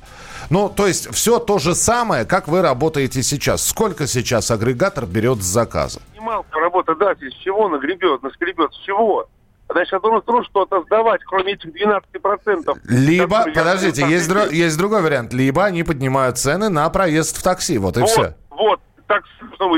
Ну, 0.51 0.69
то 0.69 0.87
есть 0.87 1.13
все 1.13 1.41
то 1.41 1.59
же 1.59 1.75
самое, 1.75 2.25
как 2.25 2.47
вы 2.47 2.63
работаете 2.63 3.25
сейчас. 3.25 3.67
Сколько 3.67 4.07
сейчас 4.07 4.53
агрегатор 4.53 5.05
берет 5.07 5.39
с 5.43 5.47
заказа? 5.47 6.01
Минималку 6.15 6.59
работодатель 6.61 7.33
с 7.33 7.35
чего 7.43 7.69
нагребет, 7.69 8.23
наскребет, 8.23 8.73
с 8.73 8.79
чего? 8.87 9.27
Значит, 9.69 9.93
я 9.93 9.99
должен 10.01 10.45
что-то 10.45 10.83
сдавать, 10.85 11.21
кроме 11.25 11.55
этих 11.55 11.71
12%. 11.71 12.79
Либо, 12.85 13.45
подождите, 13.45 14.07
есть, 14.09 14.31
дро- 14.31 14.53
есть 14.53 14.79
другой 14.79 15.03
вариант. 15.03 15.33
Либо 15.33 15.65
они 15.65 15.83
поднимают 15.83 16.39
цены 16.39 16.69
на 16.69 16.89
проезд 16.91 17.37
в 17.37 17.43
такси. 17.43 17.79
Вот 17.79 17.97
и 17.97 18.01
вот, 18.01 18.11
все. 18.11 18.35
вот, 18.51 18.81
так 19.07 19.25
что 19.55 19.73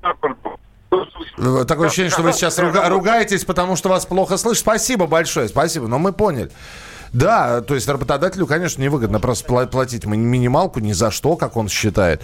транспортом. 0.00 0.56
Э, 1.36 1.64
Такое 1.66 1.88
ощущение, 1.88 2.10
что 2.10 2.22
вы 2.22 2.32
сейчас 2.32 2.58
руга- 2.58 2.88
ругаетесь, 2.88 3.44
потому 3.44 3.76
что 3.76 3.88
вас 3.88 4.06
плохо 4.06 4.36
слышат. 4.36 4.62
Спасибо 4.62 5.06
большое, 5.06 5.48
спасибо, 5.48 5.86
но 5.88 5.98
мы 5.98 6.12
поняли. 6.12 6.50
Да, 7.12 7.60
то 7.62 7.74
есть 7.74 7.88
работодателю, 7.88 8.46
конечно, 8.46 8.82
невыгодно 8.82 9.18
просто 9.20 9.48
пла- 9.50 9.66
платить 9.66 10.04
ми- 10.06 10.16
минималку 10.16 10.78
ни 10.80 10.92
за 10.92 11.10
что, 11.10 11.36
как 11.36 11.56
он 11.56 11.68
считает. 11.68 12.22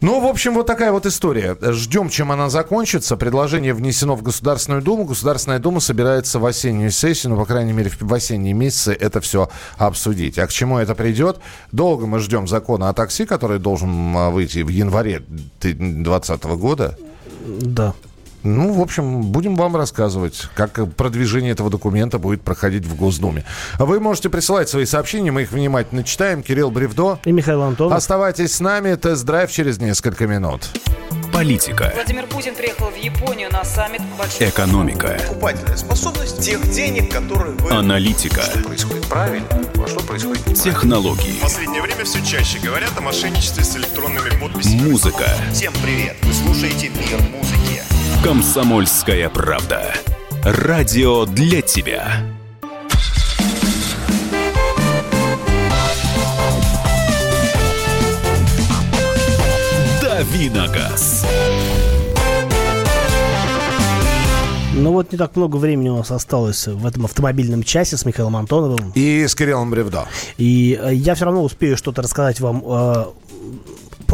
Ну, 0.00 0.20
в 0.20 0.26
общем, 0.26 0.54
вот 0.54 0.66
такая 0.66 0.92
вот 0.92 1.06
история. 1.06 1.56
Ждем, 1.60 2.08
чем 2.08 2.30
она 2.30 2.50
закончится. 2.50 3.16
Предложение 3.16 3.72
внесено 3.72 4.14
в 4.14 4.22
Государственную 4.22 4.82
Думу. 4.82 5.04
Государственная 5.04 5.58
Дума 5.58 5.80
собирается 5.80 6.38
в 6.38 6.44
осеннюю 6.44 6.90
сессию, 6.90 7.32
ну, 7.32 7.38
по 7.38 7.46
крайней 7.46 7.72
мере, 7.72 7.90
в 7.98 8.12
осенние 8.12 8.52
месяцы 8.52 8.92
это 8.92 9.20
все 9.20 9.48
обсудить. 9.78 10.38
А 10.38 10.46
к 10.46 10.52
чему 10.52 10.78
это 10.78 10.94
придет? 10.94 11.38
Долго 11.72 12.06
мы 12.06 12.18
ждем 12.18 12.46
закона 12.46 12.90
о 12.90 12.92
такси, 12.92 13.24
который 13.24 13.58
должен 13.58 14.16
а, 14.16 14.30
выйти 14.30 14.58
в 14.58 14.68
январе 14.68 15.22
2020 15.28 16.44
года. 16.44 16.98
Да. 17.46 17.94
Ну, 18.46 18.72
в 18.72 18.80
общем, 18.80 19.22
будем 19.22 19.56
вам 19.56 19.74
рассказывать, 19.74 20.48
как 20.54 20.94
продвижение 20.94 21.50
этого 21.52 21.68
документа 21.68 22.18
будет 22.20 22.42
проходить 22.42 22.86
в 22.86 22.94
Госдуме. 22.94 23.44
Вы 23.78 23.98
можете 23.98 24.30
присылать 24.30 24.68
свои 24.68 24.84
сообщения, 24.86 25.32
мы 25.32 25.42
их 25.42 25.50
внимательно 25.50 26.04
читаем. 26.04 26.44
Кирилл 26.44 26.70
Бревдо. 26.70 27.18
И 27.24 27.32
Михаил 27.32 27.62
Антонов. 27.62 27.96
Оставайтесь 27.98 28.54
с 28.54 28.60
нами. 28.60 28.94
Тест-драйв 28.94 29.50
через 29.50 29.78
несколько 29.80 30.28
минут. 30.28 30.70
Политика, 31.32 31.92
Владимир 31.94 32.26
Путин 32.28 32.54
приехал 32.54 32.86
в 32.86 32.96
Японию 32.96 33.50
на 33.52 33.62
саммит 33.64 34.00
большой... 34.16 34.48
экономика, 34.48 35.18
Покупательная 35.28 35.76
способность 35.76 36.40
тех 36.40 36.62
денег, 36.70 37.12
которые 37.12 37.54
вы... 37.56 37.70
аналитика, 37.72 38.40
происходит 38.64 39.06
правильно, 39.06 39.46
а 39.50 39.86
что 39.86 40.00
происходит 40.00 40.44
технологии, 40.54 41.32
В 41.38 41.42
последнее 41.42 41.82
время 41.82 42.04
все 42.04 42.24
чаще 42.24 42.58
говорят 42.60 42.90
о 42.96 43.02
мошенничестве 43.02 43.64
с 43.64 43.76
электронными 43.76 44.30
подписями. 44.40 44.88
музыка. 44.90 45.26
Всем 45.52 45.74
привет! 45.82 46.16
Вы 46.22 46.32
слушаете 46.32 46.88
«Мир 46.88 47.20
музыки». 47.36 47.65
Комсомольская 48.22 49.28
правда. 49.28 49.92
Радио 50.42 51.24
для 51.26 51.62
тебя. 51.62 52.22
Давиногаз. 60.02 61.24
Ну 64.74 64.92
вот 64.92 65.10
не 65.10 65.18
так 65.18 65.36
много 65.36 65.56
времени 65.56 65.88
у 65.88 65.96
нас 65.96 66.10
осталось 66.10 66.66
в 66.66 66.86
этом 66.86 67.06
автомобильном 67.06 67.62
часе 67.62 67.96
с 67.96 68.04
Михаилом 68.04 68.36
Антоновым. 68.36 68.92
И 68.94 69.26
с 69.26 69.34
Кириллом 69.34 69.70
Бревдо. 69.70 70.06
И 70.36 70.78
э, 70.80 70.94
я 70.94 71.14
все 71.14 71.24
равно 71.24 71.42
успею 71.42 71.76
что-то 71.76 72.02
рассказать 72.02 72.40
вам 72.40 72.62
э, 72.66 73.04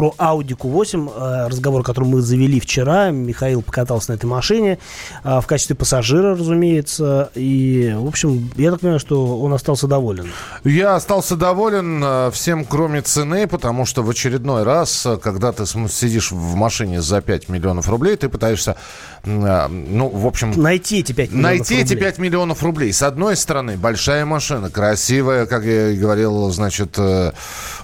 про 0.03 0.15
Audi 0.17 0.57
Q8, 0.57 1.11
э, 1.15 1.47
разговор, 1.47 1.83
который 1.83 2.05
мы 2.05 2.21
завели 2.21 2.59
вчера. 2.59 3.11
Михаил 3.11 3.61
покатался 3.61 4.11
на 4.11 4.15
этой 4.15 4.25
машине 4.25 4.79
э, 5.23 5.39
в 5.39 5.47
качестве 5.47 5.75
пассажира, 5.75 6.35
разумеется. 6.35 7.31
И, 7.35 7.93
в 7.95 8.07
общем, 8.07 8.51
я 8.57 8.71
так 8.71 8.81
понимаю, 8.81 8.99
что 8.99 9.39
он 9.39 9.53
остался 9.53 9.87
доволен. 9.87 10.29
Я 10.65 10.95
остался 10.95 11.37
доволен 11.37 12.01
э, 12.03 12.31
всем, 12.31 12.65
кроме 12.65 13.01
цены, 13.01 13.47
потому 13.47 13.85
что 13.85 14.03
в 14.03 14.09
очередной 14.09 14.63
раз, 14.63 15.07
когда 15.21 15.53
ты 15.53 15.65
сидишь 15.65 16.31
в 16.31 16.55
машине 16.55 17.01
за 17.01 17.21
5 17.21 17.47
миллионов 17.47 17.87
рублей, 17.87 18.17
ты 18.17 18.27
пытаешься, 18.27 18.75
ну, 19.23 20.09
в 20.09 20.27
общем... 20.27 20.51
Найти 20.51 20.99
эти 20.99 21.13
5 21.13 21.31
миллионов 21.31 21.43
Найти 21.43 21.75
эти 21.75 21.93
рублей. 21.93 22.09
5 22.09 22.17
миллионов 22.19 22.63
рублей. 22.63 22.91
С 22.91 23.03
одной 23.03 23.37
стороны, 23.37 23.77
большая 23.77 24.25
машина, 24.25 24.69
красивая, 24.69 25.45
как 25.45 25.63
я 25.63 25.91
и 25.91 25.97
говорил, 25.97 26.49
значит, 26.51 26.97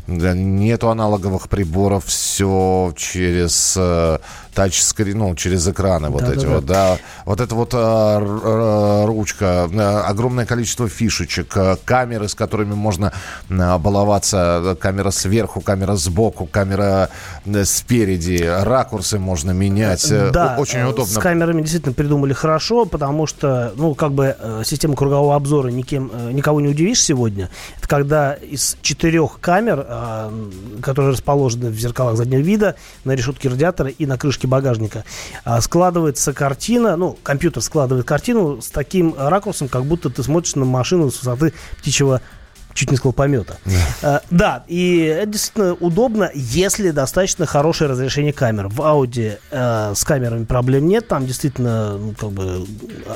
нету 0.08 0.89
аналоговых 0.89 1.47
приборов, 1.47 2.09
все 2.13 2.93
через 2.95 3.76
э, 3.78 4.17
тачскрин, 4.54 5.17
ну, 5.17 5.36
через 5.36 5.67
экраны 5.67 6.10
вот 6.10 6.24
эти 6.24 6.45
Да-да-да. 6.45 6.56
вот, 6.56 6.65
да. 6.65 6.98
Вот 7.26 7.41
это 7.41 7.56
вот 7.56 7.74
э, 7.74 7.78
р- 7.78 9.06
ручка, 9.08 9.69
э, 9.72 9.80
огромное 10.06 10.45
количество 10.45 10.88
фишечек, 10.89 11.56
э, 11.56 11.76
камеры, 11.86 12.28
с 12.28 12.36
которыми 12.36 12.74
можно 12.74 13.13
э, 13.50 13.78
баловаться, 13.78 14.62
э, 14.63 14.76
камера 14.76 15.12
сверху, 15.12 15.62
камера 15.62 15.95
сбоку, 15.95 16.45
камера 16.45 17.10
э, 17.45 17.63
спереди, 17.65 18.43
ракурсы 18.43 19.19
можно 19.19 19.52
менять. 19.52 20.10
э, 20.12 20.32
Да, 20.32 20.56
очень 20.60 20.80
э, 20.80 20.86
удобно. 20.88 21.06
С 21.13 21.17
камерами 21.17 21.62
действительно 21.62 21.93
придумали 21.93 22.34
хорошо, 22.34 22.86
потому 22.86 23.28
что, 23.28 23.72
ну, 23.76 23.95
как 23.95 24.12
бы 24.13 24.36
э, 24.38 24.63
система 24.65 24.95
кругового 24.95 25.36
обзора 25.36 25.69
никем, 25.69 26.12
э, 26.13 26.32
никого 26.32 26.60
не 26.62 26.67
удивишь 26.69 27.02
сегодня. 27.04 27.50
Это 27.78 27.88
когда 27.88 28.34
из 28.34 28.78
четырех 28.82 29.39
камер, 29.39 29.86
э, 29.88 30.32
которые 30.82 31.12
расположены 31.13 31.69
в 31.69 31.76
зеркалах 31.89 32.17
заднего 32.17 32.39
вида, 32.39 32.75
на 33.04 33.13
решетке 33.13 33.49
радиатора 33.49 33.89
и 33.89 34.06
на 34.06 34.17
крышке 34.17 34.47
багажника. 34.47 35.04
А, 35.43 35.62
складывается 35.62 36.34
картина, 36.34 36.95
ну, 36.95 37.17
компьютер 37.23 37.62
складывает 37.62 38.06
картину 38.06 38.62
с 38.62 38.69
таким 38.69 39.15
ракурсом, 39.17 39.67
как 39.67 39.86
будто 39.86 40.10
ты 40.10 40.23
смотришь 40.23 40.56
на 40.56 40.65
машину 40.65 41.12
с 41.12 41.19
высоты 41.19 41.54
птичьего 41.78 42.21
чуть 42.73 42.91
не 42.91 42.97
сказал 42.97 43.13
помета. 43.13 43.58
Да. 44.01 44.21
да, 44.29 44.63
и 44.67 44.99
это 44.99 45.32
действительно 45.32 45.73
удобно, 45.73 46.32
если 46.34 46.91
достаточно 46.91 47.45
хорошее 47.45 47.89
разрешение 47.89 48.34
камер. 48.34 48.67
В 48.67 48.79
Audi 48.82 49.38
э, 49.51 49.93
с 49.95 50.03
камерами 50.03 50.45
проблем 50.45 50.88
нет, 50.88 51.08
там 51.08 51.25
действительно, 51.25 51.97
ну, 51.97 52.13
как 52.17 52.32
бы, 52.32 52.65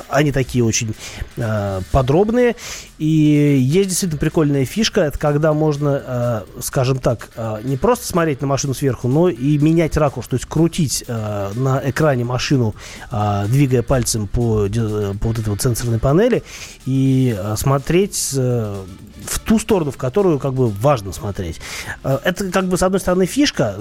они 0.10 0.32
такие 0.32 0.63
очень 0.63 0.94
э, 1.38 1.82
подробные. 1.92 2.56
И 2.98 3.06
есть 3.06 3.89
действительно 3.89 4.20
прикольная 4.20 4.66
фишка, 4.66 5.02
это 5.02 5.20
когда 5.20 5.54
можно, 5.54 6.02
э, 6.06 6.62
скажем 6.62 7.00
так, 7.00 7.30
э, 7.36 7.62
не 7.63 7.78
просто 7.78 8.08
смотреть 8.08 8.42
на 8.42 8.48
машину 8.48 8.74
сверху, 8.74 9.08
но 9.08 9.30
и 9.30 9.58
менять 9.58 9.98
ракурс, 9.98 10.28
то 10.28 10.36
есть 10.36 10.46
крутить 10.46 11.04
э, 11.08 11.52
на 11.56 11.82
экране 11.84 12.24
машину, 12.24 12.76
э, 13.12 13.46
двигая 13.48 13.84
пальцем 13.84 14.28
по, 14.28 14.68
по 14.68 15.28
вот 15.28 15.39
этой 15.39 15.50
вот 15.50 15.62
сенсорной 15.62 16.00
панели 16.00 16.44
и 16.86 17.36
э, 17.38 17.56
смотреть 17.58 18.32
э, 18.36 18.84
в 19.26 19.39
ту 19.39 19.53
сторону, 19.60 19.92
в 19.92 19.98
которую 19.98 20.39
как 20.39 20.54
бы 20.54 20.70
важно 20.70 21.12
смотреть. 21.12 21.60
Э, 22.04 22.20
это 22.24 22.50
как 22.52 22.66
бы 22.66 22.78
с 22.78 22.84
одной 22.84 23.00
стороны 23.00 23.26
фишка 23.26 23.78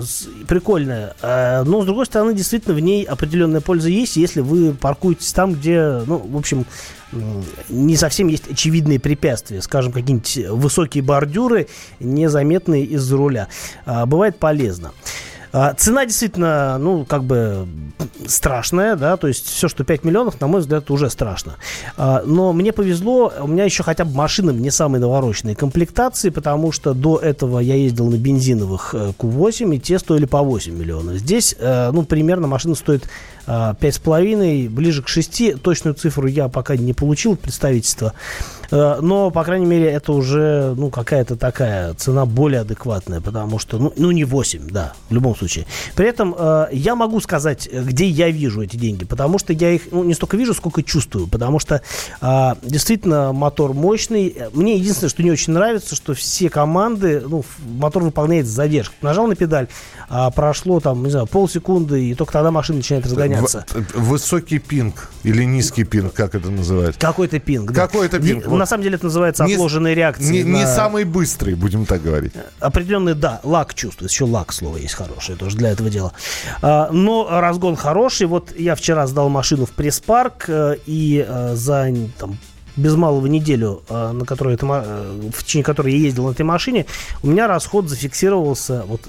прикольная, 0.49 1.15
э, 1.23 1.63
но 1.65 1.83
с 1.83 1.87
другой 1.87 2.07
стороны 2.07 2.35
действительно 2.35 2.75
в 2.75 2.81
ней 2.81 3.05
определенная 3.05 3.61
польза 3.61 3.89
есть, 3.89 4.17
если 4.17 4.41
вы 4.41 4.73
паркуетесь 4.73 5.33
там, 5.33 5.55
где, 5.55 6.03
ну, 6.07 6.19
в 6.19 6.37
общем, 6.37 6.67
не 7.69 7.97
совсем 7.97 8.29
есть 8.29 8.51
очевидные 8.51 8.99
препятствия, 8.99 9.61
скажем, 9.61 9.93
какие-нибудь 9.93 10.49
высокие 10.51 11.03
бордюры, 11.03 11.69
незаметные 12.01 12.85
из-за 12.85 13.17
руля. 13.17 13.49
А, 13.85 14.07
бывает 14.07 14.39
полезно. 14.39 14.93
А, 15.53 15.75
цена 15.75 16.07
действительно, 16.07 16.79
ну, 16.79 17.05
как 17.05 17.25
бы 17.25 17.67
страшная, 18.27 18.97
да, 18.97 19.17
то 19.17 19.29
есть 19.29 19.47
все, 19.47 19.69
что 19.69 19.85
5 19.85 20.05
миллионов, 20.05 20.41
на 20.41 20.47
мой 20.47 20.61
взгляд, 20.61 20.91
уже 20.91 21.11
страшно. 21.11 21.57
А, 21.97 22.23
но 22.25 22.53
мне 22.53 22.73
повезло, 22.73 23.33
у 23.41 23.47
меня 23.47 23.65
еще 23.65 23.83
хотя 23.83 24.05
бы 24.05 24.15
машины 24.15 24.51
не 24.53 24.71
самые 24.71 25.01
навороченные 25.01 25.55
комплектации, 25.55 26.31
потому 26.31 26.73
что 26.73 26.95
до 26.95 27.19
этого 27.19 27.59
я 27.59 27.75
ездил 27.75 28.09
на 28.09 28.17
бензиновых 28.17 28.95
Q8, 28.95 29.73
э, 29.73 29.77
и 29.77 29.79
те 29.79 29.99
стоили 29.99 30.25
по 30.25 30.43
8 30.43 30.73
миллионов. 30.73 31.17
Здесь, 31.17 31.55
э, 31.59 31.91
ну, 31.93 32.05
примерно 32.05 32.47
машина 32.47 32.75
стоит 32.75 33.09
а, 33.47 33.75
пять 33.75 33.97
с 33.97 33.99
половиной, 33.99 34.69
ближе 34.69 35.03
к 35.03 35.09
6. 35.09 35.61
Точную 35.63 35.95
цифру 35.95 36.27
я 36.29 36.49
пока 36.49 36.77
не 36.77 36.93
получил 36.93 37.37
представительства. 37.37 38.13
Э, 38.73 39.01
но, 39.01 39.31
по 39.31 39.45
крайней 39.45 39.67
мере, 39.67 39.91
это 39.91 40.13
уже 40.13 40.75
ну, 40.77 40.91
какая-то 40.91 41.37
такая 41.37 41.95
цена 41.95 42.25
более 42.25 42.63
адекватная, 42.63 43.21
потому 43.21 43.59
что, 43.59 43.79
ну, 43.79 43.93
ну 43.97 44.11
не 44.11 44.25
8, 44.25 44.69
да, 44.71 44.95
в 45.11 45.15
любом 45.15 45.37
случае. 45.37 45.67
При 45.95 46.09
этом 46.09 46.35
э, 46.37 46.69
я 46.73 46.97
могу 46.97 47.21
сказать, 47.21 47.69
где 47.71 48.07
я 48.07 48.31
вижу 48.31 48.63
эти 48.63 48.77
деньги, 48.77 49.05
потому 49.05 49.39
что 49.39 49.53
я 49.53 49.71
их 49.71 49.83
ну, 49.93 50.03
не 50.05 50.15
столько 50.15 50.37
вижу, 50.39 50.55
сколько 50.55 50.83
чувствую, 50.83 51.27
потому 51.27 51.59
что 51.59 51.83
э, 52.21 52.55
действительно 52.63 53.33
мотор 53.33 53.75
мощный. 53.75 54.35
Мне 54.55 54.77
единственное, 54.77 55.11
что 55.11 55.23
не 55.23 55.31
очень 55.31 55.53
нравится, 55.53 55.95
что 55.95 56.15
все 56.15 56.49
команды, 56.49 57.23
ну, 57.27 57.45
мотор 57.59 58.03
выполняет 58.03 58.47
с 58.47 58.51
задержкой. 58.51 58.97
Нажал 59.03 59.27
на 59.27 59.37
педаль, 59.37 59.69
а 60.09 60.31
прошло 60.31 60.81
там, 60.81 61.05
не 61.05 61.11
знаю, 61.11 61.27
полсекунды, 61.27 62.09
и 62.09 62.15
только 62.15 62.33
тогда 62.33 62.51
машина 62.51 62.79
начинает 62.79 63.05
разгоняться. 63.05 63.67
Высокий 63.95 64.59
пинг 64.59 65.11
или 65.25 65.45
низкий 65.45 65.85
пинг, 65.85 66.15
как 66.15 66.35
это 66.35 66.51
называется? 66.51 66.99
Какой-то 66.99 67.39
пинг, 67.39 67.73
да. 67.73 67.87
Какой-то 67.87 68.19
пинг. 68.19 68.47
На 68.63 68.67
самом 68.67 68.85
деле 68.85 68.95
это 68.95 69.07
называется 69.07 69.45
не, 69.45 69.55
отложенные 69.55 69.93
реакции. 69.93 70.33
Не, 70.33 70.45
на... 70.45 70.57
не 70.59 70.67
самый 70.67 71.03
быстрый, 71.03 71.55
будем 71.55 71.85
так 71.85 72.01
говорить. 72.01 72.33
Определенный, 72.61 73.15
да, 73.15 73.41
лак 73.43 73.75
чувствуется. 73.75 74.15
Еще 74.15 74.25
лак 74.25 74.53
слово 74.53 74.77
есть 74.77 74.95
хорошее 74.95 75.37
тоже 75.37 75.57
для 75.57 75.71
этого 75.71 75.91
дела. 75.91 76.13
А, 76.61 76.89
но 76.93 77.27
разгон 77.29 77.75
хороший. 77.75 78.29
Вот 78.29 78.57
я 78.57 78.77
вчера 78.77 79.09
сдал 79.09 79.29
машину 79.29 79.67
в 79.67 79.71
пресс-парк, 79.71 80.45
э, 80.47 80.77
и 80.87 81.27
э, 81.29 81.55
за 81.57 81.93
там, 82.19 82.39
без 82.77 82.95
малого 82.95 83.27
неделю, 83.27 83.83
а, 83.89 84.13
на 84.13 84.25
которой 84.25 84.55
это, 84.55 84.67
э, 84.67 85.31
в 85.33 85.45
течение 85.45 85.65
которой 85.65 85.93
я 85.93 85.99
ездил 85.99 86.27
на 86.27 86.33
этой 86.33 86.43
машине, 86.43 86.87
у 87.23 87.29
меня 87.29 87.47
расход 87.47 87.89
зафиксировался, 87.89 88.85
вот 88.87 89.03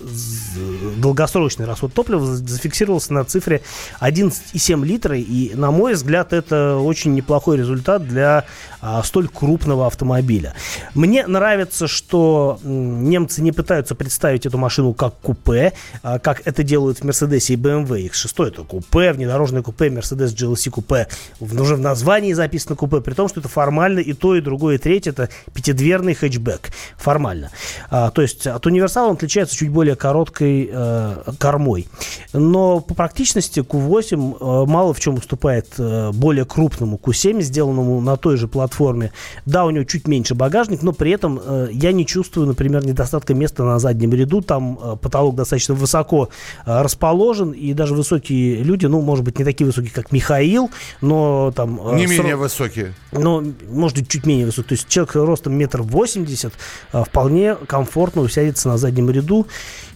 долгосрочный 0.97 1.65
расход 1.65 1.93
топлива 1.93 2.25
зафиксировался 2.25 3.13
на 3.13 3.23
цифре 3.23 3.61
11,7 3.99 4.83
литра. 4.83 5.17
И, 5.17 5.53
на 5.55 5.71
мой 5.71 5.93
взгляд, 5.93 6.33
это 6.33 6.77
очень 6.77 7.13
неплохой 7.13 7.57
результат 7.57 8.07
для 8.07 8.45
а, 8.81 9.01
столь 9.03 9.29
крупного 9.29 9.87
автомобиля. 9.87 10.53
Мне 10.93 11.25
нравится, 11.25 11.87
что 11.87 12.59
немцы 12.63 13.41
не 13.41 13.51
пытаются 13.51 13.95
представить 13.95 14.45
эту 14.45 14.57
машину 14.57 14.93
как 14.93 15.13
купе, 15.21 15.73
а, 16.01 16.19
как 16.19 16.41
это 16.45 16.63
делают 16.63 16.99
в 16.99 17.03
Мерседесе 17.03 17.53
и 17.53 17.57
BMW 17.57 18.09
X6. 18.09 18.47
Это 18.47 18.63
купе, 18.63 19.13
внедорожное 19.13 19.61
купе, 19.61 19.87
Mercedes 19.87 20.35
GLC 20.35 20.69
купе. 20.69 21.07
Уже 21.39 21.75
в 21.75 21.79
названии 21.79 22.33
записано 22.33 22.75
купе, 22.75 22.99
при 22.99 23.13
том, 23.13 23.29
что 23.29 23.39
это 23.39 23.49
формально 23.53 23.99
и 23.99 24.13
то, 24.13 24.35
и 24.35 24.41
другое, 24.41 24.75
и 24.75 24.77
третье. 24.77 25.11
Это 25.11 25.29
пятидверный 25.53 26.13
хэтчбэк. 26.13 26.71
Формально. 26.97 27.51
А, 27.89 28.09
то 28.09 28.21
есть 28.21 28.47
от 28.47 28.65
универсала 28.65 29.09
он 29.09 29.15
отличается 29.15 29.55
чуть 29.55 29.69
более 29.69 29.95
короткой 29.95 30.69
э, 30.71 31.15
кормой. 31.37 31.87
Но 32.33 32.79
по 32.79 32.93
практичности 32.95 33.59
Q8 33.59 34.13
э, 34.13 34.69
мало 34.69 34.93
в 34.93 34.99
чем 34.99 35.15
уступает 35.15 35.67
э, 35.77 36.11
более 36.11 36.45
крупному 36.45 36.99
Q7, 37.01 37.41
сделанному 37.41 38.01
на 38.01 38.17
той 38.17 38.37
же 38.37 38.47
платформе. 38.47 39.11
Да, 39.45 39.65
у 39.65 39.69
него 39.69 39.83
чуть 39.85 40.07
меньше 40.07 40.35
багажник, 40.35 40.81
но 40.81 40.91
при 40.93 41.11
этом 41.11 41.39
э, 41.43 41.67
я 41.71 41.91
не 41.91 42.05
чувствую, 42.05 42.47
например, 42.47 42.85
недостатка 42.85 43.33
места 43.33 43.63
на 43.63 43.79
заднем 43.79 44.13
ряду. 44.13 44.41
Там 44.41 44.79
э, 44.81 44.95
потолок 44.95 45.35
достаточно 45.35 45.75
высоко 45.75 46.29
э, 46.65 46.81
расположен, 46.81 47.51
и 47.51 47.73
даже 47.73 47.93
высокие 47.93 48.63
люди, 48.63 48.87
ну, 48.87 49.01
может 49.01 49.23
быть, 49.23 49.37
не 49.37 49.45
такие 49.45 49.67
высокие, 49.67 49.91
как 49.91 50.11
Михаил, 50.11 50.71
но 51.01 51.51
там... 51.55 51.79
Э, 51.85 51.95
не 51.95 52.07
менее 52.07 52.35
высокие. 52.35 52.93
Но 53.11 53.42
может 53.69 53.97
быть, 53.97 54.09
чуть 54.09 54.25
менее 54.25 54.45
высокий. 54.45 54.69
То 54.69 54.73
есть 54.75 54.87
человек 54.87 55.15
ростом 55.15 55.53
метр 55.53 55.81
восемьдесят 55.81 56.53
а, 56.91 57.03
вполне 57.03 57.55
комфортно 57.55 58.21
усядется 58.21 58.69
на 58.69 58.77
заднем 58.77 59.09
ряду 59.09 59.47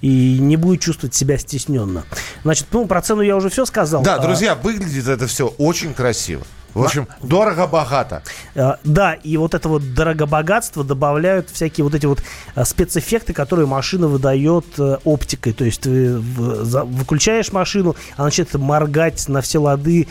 и 0.01 0.38
не 0.39 0.57
будет 0.57 0.81
чувствовать 0.81 1.15
себя 1.15 1.38
стесненно. 1.38 2.03
Значит, 2.43 2.67
ну, 2.71 2.86
про 2.86 3.01
цену 3.01 3.21
я 3.21 3.36
уже 3.36 3.49
все 3.49 3.65
сказал. 3.65 4.03
Да, 4.03 4.15
а 4.15 4.19
друзья, 4.19 4.55
выглядит 4.55 5.07
это 5.07 5.27
все 5.27 5.47
очень 5.57 5.93
красиво. 5.93 6.43
В 6.77 6.83
общем, 6.83 7.07
дорого-богато. 7.23 8.21
Э, 8.53 8.73
да, 8.83 9.13
и 9.13 9.35
вот 9.37 9.55
это 9.55 9.67
вот 9.67 9.93
дорого-богатство 9.95 10.83
добавляют 10.83 11.49
всякие 11.49 11.83
вот 11.83 11.95
эти 11.95 12.05
вот 12.05 12.21
э, 12.55 12.63
спецэффекты, 12.63 13.33
которые 13.33 13.65
машина 13.65 14.07
выдает 14.07 14.65
э, 14.77 14.97
оптикой. 15.03 15.53
То 15.53 15.65
есть 15.65 15.81
ты 15.81 16.17
выключаешь 16.17 17.51
машину, 17.51 17.95
она 18.15 18.25
начинает 18.25 18.53
моргать 18.53 19.27
на 19.27 19.41
все 19.41 19.59
лады 19.59 20.07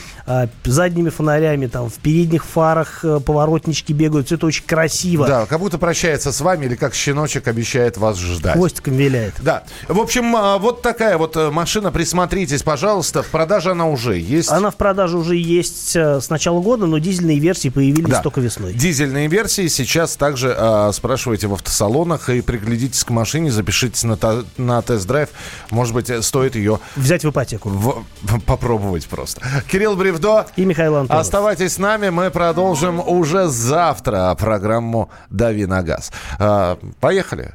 задними 0.64 1.10
фонарями, 1.10 1.66
там 1.66 1.88
в 1.88 1.94
передних 1.94 2.44
фарах 2.44 3.04
поворотнички 3.24 3.92
бегают. 3.92 4.26
Все 4.26 4.34
это 4.34 4.46
очень 4.46 4.64
красиво. 4.64 5.26
Да, 5.26 5.46
как 5.46 5.60
будто 5.60 5.78
прощается 5.78 6.32
с 6.32 6.40
вами 6.40 6.66
или 6.66 6.74
как 6.74 6.94
щеночек 6.94 7.46
обещает 7.48 7.96
вас 7.96 8.18
ждать. 8.18 8.54
Хвостиком 8.54 8.94
виляет. 8.94 9.34
Да. 9.40 9.62
В 9.88 10.00
общем, 10.00 10.32
вот 10.60 10.82
такая 10.82 11.16
вот 11.18 11.36
машина. 11.52 11.92
Присмотритесь, 11.92 12.62
пожалуйста. 12.62 13.22
В 13.22 13.28
продаже 13.28 13.70
она 13.70 13.86
уже 13.86 14.18
есть. 14.18 14.50
Она 14.50 14.70
в 14.70 14.76
продаже 14.76 15.16
уже 15.16 15.36
есть 15.36 15.94
с 15.96 16.30
начала 16.56 16.60
года, 16.60 16.86
но 16.86 16.98
дизельные 16.98 17.38
версии 17.38 17.68
появились 17.68 18.10
да. 18.10 18.22
только 18.22 18.40
весной. 18.40 18.74
Дизельные 18.74 19.28
версии 19.28 19.68
сейчас 19.68 20.16
также 20.16 20.54
э, 20.56 20.90
спрашивайте 20.92 21.46
в 21.46 21.54
автосалонах 21.54 22.28
и 22.30 22.40
приглядитесь 22.40 23.04
к 23.04 23.10
машине, 23.10 23.50
запишитесь 23.50 24.04
на, 24.04 24.18
на 24.56 24.82
тест-драйв. 24.82 25.28
Может 25.70 25.94
быть, 25.94 26.24
стоит 26.24 26.56
ее... 26.56 26.78
Взять 26.96 27.24
в 27.24 27.30
ипотеку. 27.30 27.68
В, 27.68 28.04
попробовать 28.46 29.06
просто. 29.06 29.42
Кирилл 29.70 29.96
Бревдо. 29.96 30.46
И 30.56 30.64
Михаил 30.64 30.96
Антонов. 30.96 31.20
Оставайтесь 31.20 31.74
с 31.74 31.78
нами, 31.78 32.10
мы 32.10 32.30
продолжим 32.30 33.00
уже 33.00 33.48
завтра 33.48 34.34
программу 34.38 35.10
«Дави 35.30 35.66
на 35.66 35.82
газ». 35.82 36.12
Э, 36.38 36.76
поехали. 37.00 37.54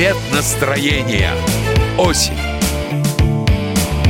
Цвет 0.00 0.16
настроения. 0.32 1.30
Осень. 1.98 2.32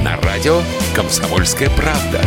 На 0.05 0.16
радио 0.20 0.62
«Комсомольская 0.94 1.68
правда». 1.70 2.20